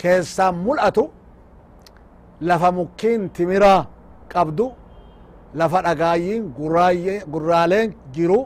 keessaan 0.00 0.54
mul'atu 0.64 1.04
lafa 2.40 2.68
mukkiin 2.72 3.30
timiraa 3.36 3.86
qabdu 4.32 4.66
lafa 5.54 5.78
dhagaayyiin 5.86 6.42
gurraaleen 7.32 7.94
jiru 8.14 8.40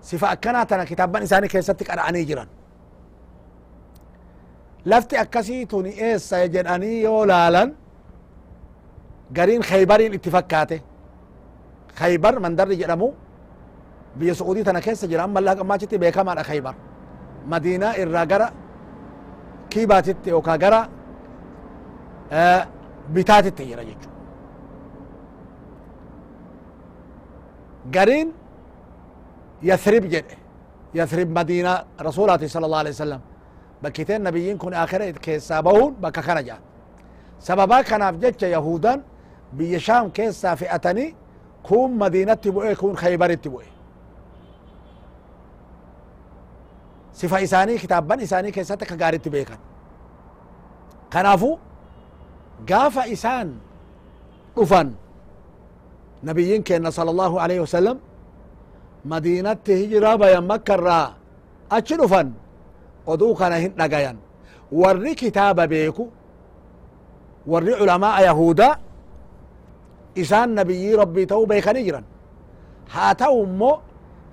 sifa 0.00 0.26
akkanaa 0.34 0.66
tana 0.66 0.84
kitaabban 0.90 1.22
isaanii 1.26 1.48
keessatti 1.54 1.84
qadha'anii 1.88 2.24
jiran 2.28 2.48
lafti 4.90 5.14
akkasii 5.24 5.66
tuni 5.66 5.90
eessa 6.08 6.36
jedhanii 6.54 7.02
yoo 7.02 7.26
laalan 7.30 7.68
gariin 9.36 9.62
khaybariin 9.68 10.12
itti 10.18 10.30
fakkaate 10.36 10.76
khaybar 11.98 12.34
mandarri 12.44 12.76
jedhamu 12.82 13.08
biyya 14.18 14.34
su'udii 14.34 14.64
tana 14.64 14.80
keessa 14.80 15.06
jira 15.06 15.22
amma 15.24 15.40
ammachitti 15.40 15.98
beekamaadha 15.98 16.42
khaybar 16.42 16.74
madiinaa 17.46 17.94
irraa 18.02 18.26
gara 18.26 18.50
kiibaatitti 19.70 20.30
yookaa 20.30 20.58
gara 20.58 20.80
bitaatitti 23.14 23.64
jira 23.70 23.84
jechu 23.84 24.08
gariin 27.94 28.28
yathrib 29.62 30.04
jedhe 30.14 30.36
yathrib 30.94 31.28
madiinaa 31.38 31.84
rasuulaati 32.08 32.48
sala 32.48 32.66
allah 32.66 32.80
alih 32.84 32.92
wasalam 32.96 33.20
bakkiteen 33.82 34.22
nabiyyiin 34.22 34.58
kun 34.58 34.72
akhira 34.72 35.12
keessaa 35.26 35.62
bahuun 35.62 35.94
bakka 36.02 36.22
kana 36.22 36.42
jedha 36.48 36.58
sababaa 37.38 37.82
kanaaf 37.90 38.14
jecha 38.22 38.46
yahudan 38.56 38.98
biyya 39.52 39.80
shaam 39.80 40.10
keessaa 40.10 40.56
fe'atanii 40.56 41.14
kun 41.68 41.90
madiinatti 42.02 42.48
bu'e 42.56 42.74
kun 42.74 42.94
khaybaritti 43.02 43.48
bu'e 43.54 43.75
sifa 47.18 47.36
isaanii 47.46 47.78
kitaabban 47.82 48.20
isaanii 48.26 48.52
keessatti 48.56 48.84
akka 48.86 48.96
gaaritti 49.02 49.30
beekan. 49.34 49.60
Kanaafu 51.12 51.50
gaafa 52.70 53.02
isaan 53.14 53.48
dhufan 54.56 54.88
nabiyyiin 56.28 56.62
keenna 56.68 56.90
sala 56.96 57.10
allahu 57.14 57.36
alaihi 57.44 57.62
wasalam 57.66 57.98
madiinatti 59.10 59.72
hijiraa 59.80 60.16
bayan 60.22 60.44
makka 60.52 60.74
irraa 60.78 61.08
achi 61.76 61.94
dhufan 62.00 62.28
oduu 63.12 63.34
kana 63.40 63.56
hin 63.64 63.72
dhagayan. 63.80 64.16
Warri 64.80 65.12
kitaaba 65.22 65.64
beeku 65.72 66.04
warri 67.52 67.72
culamaa 67.80 68.20
yahudaa 68.28 68.74
isaan 70.22 70.50
nabiyyii 70.58 70.96
rabbii 71.02 71.26
ta'uu 71.30 71.46
beekanii 71.52 71.84
jiran. 71.88 72.04
Haa 72.94 73.12
ta'u 73.22 73.38
immoo 73.46 73.74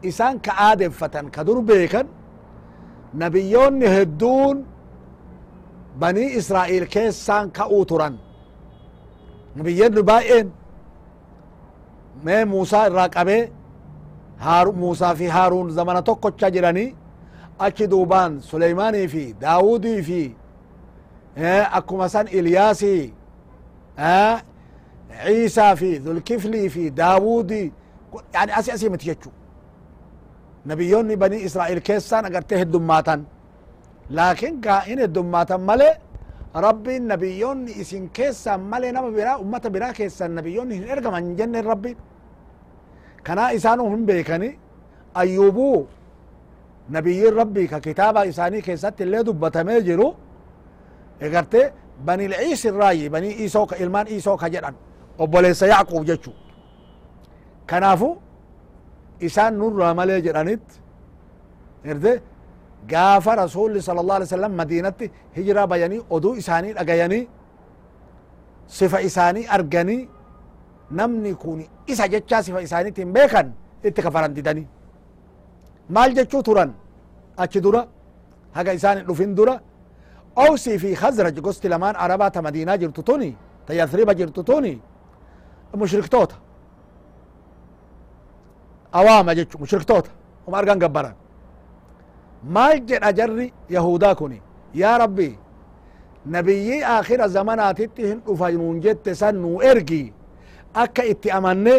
isaan 0.09 0.35
ka 0.45 0.51
aadeffatan 0.67 1.25
ka 1.35 1.41
dur 1.47 1.59
beekan 1.69 2.07
nabiyyoonni 3.21 3.87
hedduun 3.95 4.65
banii 5.99 6.29
israa'iil 6.39 6.85
keessaan 6.95 7.51
ka'uu 7.57 7.85
turan. 7.85 8.15
Nabiyyoonni 9.55 10.01
baay'een 10.09 10.47
mee 12.25 12.45
muusaa 12.45 12.85
irraa 12.89 13.09
qabee 13.09 13.43
muusaa 14.75 15.15
fi 15.15 15.25
haaruun 15.35 15.69
zamana 15.71 16.01
tokkocha 16.01 16.49
jiranii 16.55 16.95
achi 17.59 17.87
duubaan 17.91 18.39
suleymaanii 18.49 19.07
fi 19.07 19.23
daawudii 19.41 20.01
fi 20.03 20.21
akkuma 21.71 22.09
san 22.09 22.27
ilyaasii 22.27 23.13
ciisaa 25.25 25.75
fi 25.75 25.89
dhulkiflii 26.05 26.69
fi 26.69 26.83
daawudii 26.97 27.71
yani 28.33 28.51
asi 28.51 28.71
asii 28.71 28.89
miti 28.89 29.05
jechu 29.05 29.29
nabiyyoonni 30.65 31.15
bani 31.23 31.37
israa'il 31.47 31.81
keessaan 31.89 32.25
agartee 32.25 32.59
heddummaatan 32.63 33.19
laakin 34.09 34.61
gaa 34.65 34.81
in 34.91 34.99
heddummaatan 35.03 35.61
male 35.61 35.89
rabbiin 36.65 37.07
nabiyyoonni 37.07 37.71
isin 37.81 38.09
keessaan 38.17 38.61
male 38.71 38.91
nama 38.91 39.09
biraa 39.17 39.37
ummata 39.43 39.69
biraa 39.75 39.93
keessan 39.93 40.31
nabiyyoonni 40.35 40.75
hin 40.79 40.87
ergaman 40.93 41.23
hin 41.27 41.35
jenne 41.37 41.61
rabbiin 41.61 41.97
kanaa 43.23 43.49
isaanu 43.57 43.89
hin 43.93 44.05
beekani 44.05 44.49
ayyubuu 45.21 45.87
nabiyyiin 46.89 47.35
rabbii 47.41 47.67
ka 47.67 47.79
kitaaba 47.79 48.23
isaanii 48.31 48.61
keessatti 48.61 49.03
illee 49.03 49.23
dubbatamee 49.25 49.81
jiru 49.87 50.07
egarte 51.21 51.61
bani 52.05 52.27
lciis 52.31 52.65
irraayi 52.69 53.09
bani 53.09 53.29
iisoo 53.43 53.65
ka 53.65 53.75
ilmaan 53.83 54.07
iisoo 54.07 54.37
ka 54.37 54.49
jedhan 54.53 54.75
isaan 59.27 59.53
nurraa 59.61 59.93
malee 59.99 60.19
jedhanit 60.25 60.65
erde 61.91 62.13
gaafa 62.91 63.35
rasuli 63.43 63.81
sala 63.87 63.99
allah 64.03 64.15
alay 64.17 64.27
wasalam 64.29 64.53
madiinatti 64.61 65.05
hijiraa 65.37 65.67
bayanii 65.73 66.01
oduu 66.15 66.33
isaanii 66.41 66.73
dhagayanii 66.77 67.23
sifa 68.77 68.99
isaanii 69.09 69.45
arganii 69.55 70.01
namni 70.99 71.31
kun 71.43 71.59
isa 71.91 72.05
jechaa 72.13 72.41
sifa 72.47 72.59
isaaniitiin 72.67 73.13
beekan 73.15 73.47
itti 73.87 74.01
kafaran 74.05 74.33
didanii 74.37 74.67
maal 75.95 76.11
jechuu 76.17 76.43
turan 76.47 76.71
achi 77.43 77.59
dura 77.65 77.81
haga 78.57 78.71
isaan 78.79 78.97
dhufin 79.07 79.31
dura 79.37 79.55
awsii 80.45 80.77
fi 80.83 80.89
khazraj 81.01 81.35
gosti 81.47 81.67
lamaan 81.73 81.95
arabaa 82.05 82.29
ta 82.35 82.41
madiinaa 82.47 82.77
jirtu 82.81 83.01
tuni 83.09 83.29
ta 83.65 83.71
yathriba 83.79 84.13
jirtu 84.19 84.41
tuni 84.49 84.73
mushriktoota 85.81 86.35
awaama 88.99 89.35
jechu 89.35 89.59
mushriktoota 89.59 90.09
uma 90.47 90.57
argan 90.57 90.79
gabbaran 90.79 91.15
maal 92.55 92.79
jedha 92.89 93.13
jarri 93.19 93.47
yahudaa 93.69 94.15
kuni 94.15 94.41
yaa 94.81 94.97
rabbi 95.03 95.29
nabiyyii 96.25 96.81
aakhira 96.95 97.27
zamanaatitti 97.27 98.07
hin 98.09 98.19
dhufa 98.25 98.51
jette 98.85 99.15
san 99.15 99.35
nuu 99.35 99.61
ergi 99.71 100.13
akka 100.73 101.03
itti 101.13 101.31
amanne 101.31 101.75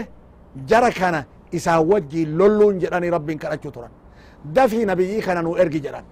jara 0.66 0.90
kana 0.90 1.24
isaan 1.52 1.86
wajjiin 1.90 2.36
lolluun 2.38 2.80
jedhani 2.82 3.10
rabbiin 3.10 3.38
kadhachuu 3.38 3.70
turan 3.70 3.90
dafii 4.56 4.84
nabiyyii 4.84 5.22
kana 5.22 5.42
nuu 5.42 5.56
ergi 5.56 5.80
jedhan 5.80 6.04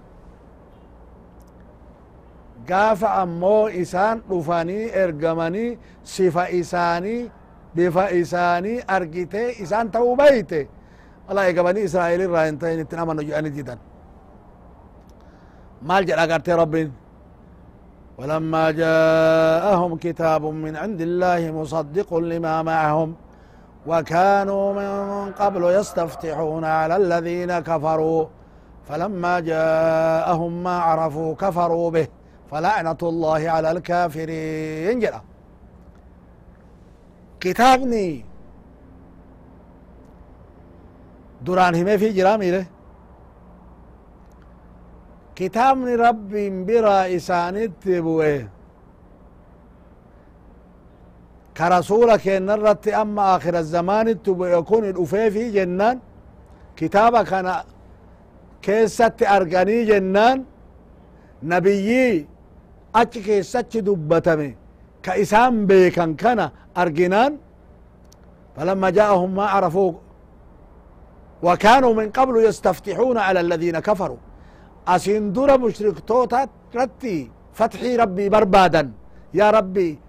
gaafa 2.67 3.13
ammoo 3.21 3.69
isaan 3.83 4.21
dhufanii 4.29 4.89
ergamanii 5.03 5.77
sifa 6.03 6.49
isaanii 6.49 7.31
bifa 7.75 8.09
isaanii 8.21 8.79
argitee 8.87 9.49
isaan 9.63 9.91
ta'uu 9.91 10.15
bayte 10.15 10.67
irraa 12.25 12.45
hin 12.45 12.57
ta'in 12.61 12.79
ittin 12.83 12.99
amanu 13.03 13.21
jedhani 13.27 13.49
didan 13.57 13.79
maal 15.87 16.03
jedha 16.09 16.25
gartee 16.27 16.57
rabbiin? 16.63 16.91
ولما 18.17 18.71
جاءهم 18.71 19.97
كتاب 19.97 20.43
من 20.45 20.75
عند 20.75 21.01
الله 21.01 21.51
مصدق 21.51 22.13
لما 22.13 22.61
معهم 22.61 23.15
وكانوا 23.87 24.65
من 24.73 24.91
قبل 25.31 25.63
يستفتحون 25.63 26.65
على 26.65 26.95
الذين 26.97 27.59
كفروا 27.59 28.25
فلما 28.87 29.39
جاءهم 29.39 30.63
ما 30.63 30.79
عرفوا 30.79 31.35
كفروا 31.35 31.91
به 31.91 32.07
فلعنة 32.51 33.01
الله 33.03 33.49
على 33.49 33.71
الكافرين 33.71 34.99
جرا 34.99 35.21
كتابني 37.39 38.25
duraan 41.45 41.75
himeefi 41.75 42.09
jira 42.17 42.37
miile? 42.37 42.61
Kitaabni 45.35 45.93
rabbiin 46.05 46.55
bira 46.67 47.07
isaanitti 47.07 47.95
bu'e. 48.05 48.35
Ka 51.57 51.69
rasuula 51.69 52.17
keenna 52.17 52.53
irratti 52.57 52.91
amma 52.95 53.23
akhira 53.35 53.61
zamaanitti 53.73 54.31
bu'e 54.39 54.59
kuni 54.69 54.89
dhufeefi 54.97 55.43
jennaan 55.57 55.97
kitaaba 56.77 57.21
kana 57.31 57.53
keessatti 58.65 59.25
arganii 59.35 59.85
jennaan 59.91 60.37
nabiyyii 61.51 62.27
achi 63.01 63.19
keessachi 63.27 63.79
dubbatame 63.85 64.49
ka 65.05 65.11
isaan 65.23 65.55
beekan 65.69 66.11
kana 66.21 66.45
arginaan 66.81 67.33
falamma 68.55 68.89
jaa'ahum 68.97 69.31
maa 69.37 69.49
carafuuh 69.53 69.93
وكانوا 71.45 71.93
من 71.93 72.07
قبل 72.17 72.35
يستفتحون 72.49 73.17
على 73.17 73.39
الذين 73.39 73.79
كفروا. 73.79 74.17
أسين 74.87 75.33
در 75.33 75.49
مشركتوتا 75.63 76.47
رتي 76.75 77.31
فتحي 77.53 77.95
ربي 77.95 78.29
بربادا. 78.29 78.91
يا 79.33 79.47
ربي 79.57 79.99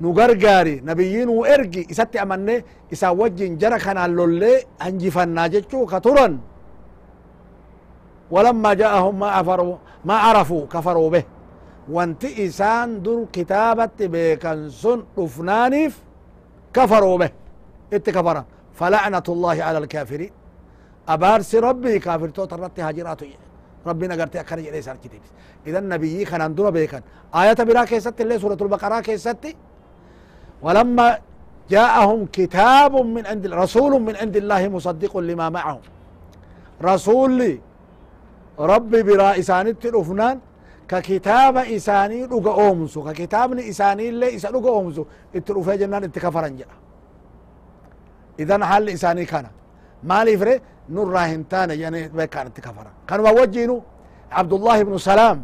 نغرغاري 0.00 0.80
نبيين 0.80 1.28
وإرقي. 1.28 1.82
إساتي 1.90 2.22
أمني 2.22 2.64
إسا 2.92 3.08
وجين 3.08 3.58
جرى 3.58 3.78
اللولي 4.04 4.54
هنجفنا 4.80 5.46
جتشو 5.46 5.86
كترا 5.86 6.38
ولما 8.30 8.74
جاءهم 8.74 9.18
ما 9.18 9.28
عفروا 9.36 9.76
ما 10.04 10.14
عرفوا 10.14 10.66
كفروا 10.66 11.10
به. 11.10 11.24
وانت 11.94 12.24
إسان 12.24 13.02
در 13.02 13.24
كتابة 13.32 13.98
بيكن 14.00 14.70
سن 14.70 15.04
رفنانيف 15.18 15.94
كفروا 16.74 17.18
به. 17.18 17.30
اتكفر 17.92 18.44
فلعنة 18.78 19.26
الله 19.28 19.56
على 19.66 19.78
الكافرين. 19.78 20.32
أبارس 21.08 21.54
ربي 21.54 21.98
كافر 21.98 22.28
توت 22.28 22.52
الرتي 22.52 22.82
هاجرات 22.82 23.20
ربنا 23.86 24.14
قرتي 24.20 24.40
أكنا 24.40 24.60
جلي 24.66 24.82
سار 24.82 24.96
كتير 25.04 25.20
إذا 25.66 25.78
النبي 25.78 26.24
كان 26.24 26.40
عندنا 26.40 26.70
بيكن 26.70 27.02
آية 27.34 27.58
برا 27.68 27.84
كيست 27.84 28.20
اللي 28.20 28.38
سورة 28.38 28.58
البقرة 28.62 29.00
كيست 29.00 29.44
ولما 30.62 31.18
جاءهم 31.70 32.26
كتاب 32.32 32.92
من 32.96 33.26
عند 33.26 33.46
رسول 33.46 33.92
من 34.06 34.14
عند 34.16 34.36
الله 34.36 34.68
مصدق 34.68 35.16
لما 35.16 35.48
معهم. 35.56 35.80
رسول 36.82 37.58
ربي 38.58 39.02
برا 39.02 39.38
إسانت 39.38 39.86
الأفنان 39.86 40.36
ككتاب 40.88 41.56
إساني 41.56 42.24
رقا 42.24 42.52
أومسو. 42.62 43.00
ككتاب 43.08 43.58
إساني 43.58 44.08
اللي 44.08 44.36
إسا 44.36 44.50
رقا 44.50 44.68
أومسو. 44.68 45.04
اترفع 45.36 45.74
جنان 45.74 46.04
اتكفرن 46.04 46.56
جا 46.56 46.66
idan 48.42 48.62
haalli 48.70 48.92
isaanii 48.98 49.26
kana 49.32 49.48
maaliif 50.10 50.40
re 50.48 50.54
nurraa 50.94 51.26
hintaanayani 51.32 52.00
beekaanatti 52.16 52.60
kafara 52.66 52.90
kanuma 53.08 53.30
wajjiinu 53.38 53.76
cabdullaahi 54.34 54.80
ibnu 54.86 54.98
salaam 55.10 55.38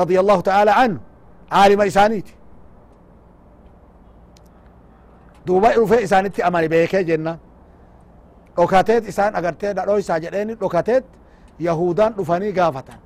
radia 0.00 0.20
allahu 0.24 0.42
taala 0.48 0.72
anhu 0.84 1.00
aalima 1.60 1.84
isaaniiti 1.92 2.34
duuba 5.46 5.68
dhufee 5.76 6.02
isaanitti 6.06 6.42
amane 6.48 6.68
beekee 6.74 7.04
jenna 7.10 7.32
dhokateet 8.56 9.08
isaan 9.12 9.32
agartee 9.40 9.72
dhadhoysaa 9.76 10.18
jedheeni 10.24 10.54
dhokateet 10.60 11.04
yahudaan 11.66 12.12
dhufanii 12.18 12.52
gaafatan 12.58 12.98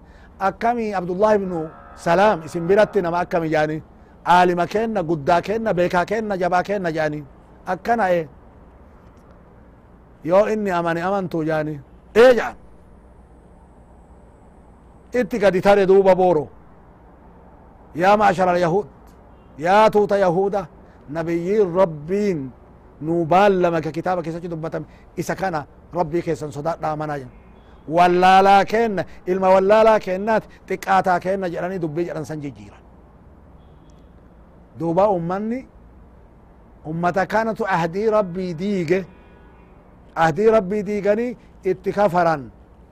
akkamii 0.49 0.90
abdullaahi 1.01 1.37
ibnu 1.42 1.59
salaam 2.07 2.38
isin 2.47 2.66
biratti 2.68 3.03
nama 3.03 3.18
akkami 3.25 3.49
jaani 3.55 3.83
aalima 4.35 4.66
kenna 4.75 5.01
guddaa 5.11 5.40
kenna 5.49 5.75
beekaa 5.79 6.05
kenna 6.11 6.35
jabaa 6.42 6.62
kenna 6.68 6.90
jaani 6.97 7.21
akkana 7.75 8.05
e 8.18 8.21
yoo 10.24 10.46
inni 10.52 10.70
amane 10.70 11.00
amantu 11.02 11.44
jaani 11.44 11.81
ee 12.16 12.35
jaan 12.38 12.57
itti 15.20 15.38
gadi 15.38 15.61
tare 15.61 15.87
duuba 15.87 16.14
booro 16.14 16.48
yaa 17.94 18.16
maashara 18.16 18.52
alyahud 18.52 18.87
yaa 19.59 19.90
tuuta 19.90 20.18
yahuda 20.18 20.66
nabiyyiin 21.09 21.74
rabbiin 21.76 22.50
nuu 23.00 23.24
baallama 23.24 23.81
ka 23.81 23.90
kitaaba 23.92 24.22
keessatti 24.22 24.48
dubbatame 24.48 24.87
isa 25.16 25.35
kana 25.35 25.64
rabbii 25.94 26.22
keessan 26.22 26.52
sodaadhaa 26.52 26.96
manaa 26.96 27.18
jedhan 27.18 27.33
wallaalaa 27.96 28.64
kenna 28.64 29.02
ilma 29.26 29.48
wallaalaa 29.54 29.98
kennaat 30.07 30.44
xiqqaataa 30.68 31.20
kenna 31.24 31.46
jedhanii 31.48 31.78
dubbii 31.85 32.04
jedhan 32.09 32.24
san 32.24 32.40
jijjiiran 32.42 32.83
duuba 34.78 35.09
ummanni 35.09 35.61
ummata 36.90 37.26
kanatu 37.26 37.64
ahdii 37.76 38.11
rabbii 38.11 38.54
diige 38.54 39.04
ahdii 40.24 40.48
rabbii 40.57 40.83
diiganii 40.88 41.31
itti 41.70 41.90
kafaran 41.98 42.42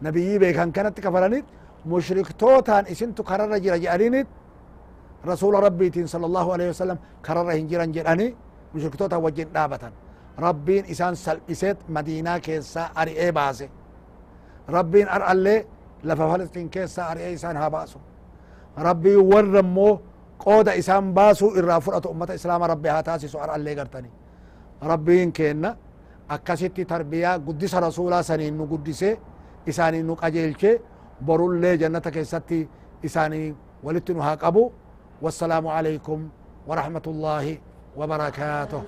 nabiyyii 0.06 0.38
beekan 0.42 0.72
kanatti 0.76 1.00
kafaranit 1.06 1.44
mushriktootaan 1.90 2.84
isintu 2.92 3.22
kararra 3.30 3.58
jira 3.64 3.76
jedhaninit 3.84 4.28
rasuula 5.30 5.60
rabbiitiin 5.66 6.08
sala 6.12 6.26
allahu 6.30 6.50
alaihi 6.54 6.70
wasalam 6.74 6.98
kararra 7.26 7.52
hin 7.58 7.66
jiran 7.70 7.90
jedhani 7.96 8.26
mushriktoota 8.72 9.16
wajjin 9.24 9.48
dhaabatan 9.54 9.92
rabbiin 10.46 10.84
isaan 10.92 11.16
salphiseet 11.24 11.78
madiinaa 11.88 12.38
keessaa 12.46 12.90
ari'ee 13.00 13.30
baase 13.38 13.66
rabbiin 14.76 15.08
ar'allee 15.16 15.58
lafa 16.08 16.24
falastiin 16.30 16.68
keessaa 16.74 17.06
ari'ee 17.12 17.32
isaan 17.38 17.56
haa 17.56 17.70
baasu 17.76 17.98
rabbiin 18.88 19.20
warra 19.32 19.60
immoo 19.66 19.92
qooda 20.44 20.72
isaan 20.82 21.04
baasuu 21.18 21.50
irraa 21.58 21.80
fudhatu 21.80 22.08
ummata 22.14 22.32
islaama 22.38 22.66
rabbi 22.72 22.88
haa 22.94 23.02
taasisu 23.08 23.36
ar'allee 23.44 23.74
gartani 23.80 24.10
rabbiin 24.92 25.32
keenna 25.38 25.70
akkasitti 26.28 26.84
tarbiyaa 26.84 27.38
guddisa 27.38 27.80
rasuulaa 27.80 28.22
saniin 28.22 28.54
nu 28.58 28.66
guddise 28.66 29.18
isaaniin 29.66 30.06
nu 30.06 30.14
qajeelche 30.16 30.80
borullee 31.26 31.76
jannata 31.82 32.10
keessatti 32.10 32.68
isaanii 33.02 33.54
walitti 33.84 34.14
nu 34.14 34.20
haa 34.20 34.36
qabu 34.36 34.72
والسلام 35.24 35.64
عليكم 35.76 36.18
ورحمة 36.68 37.06
الله 37.12 37.46
وبركاته 37.98 38.80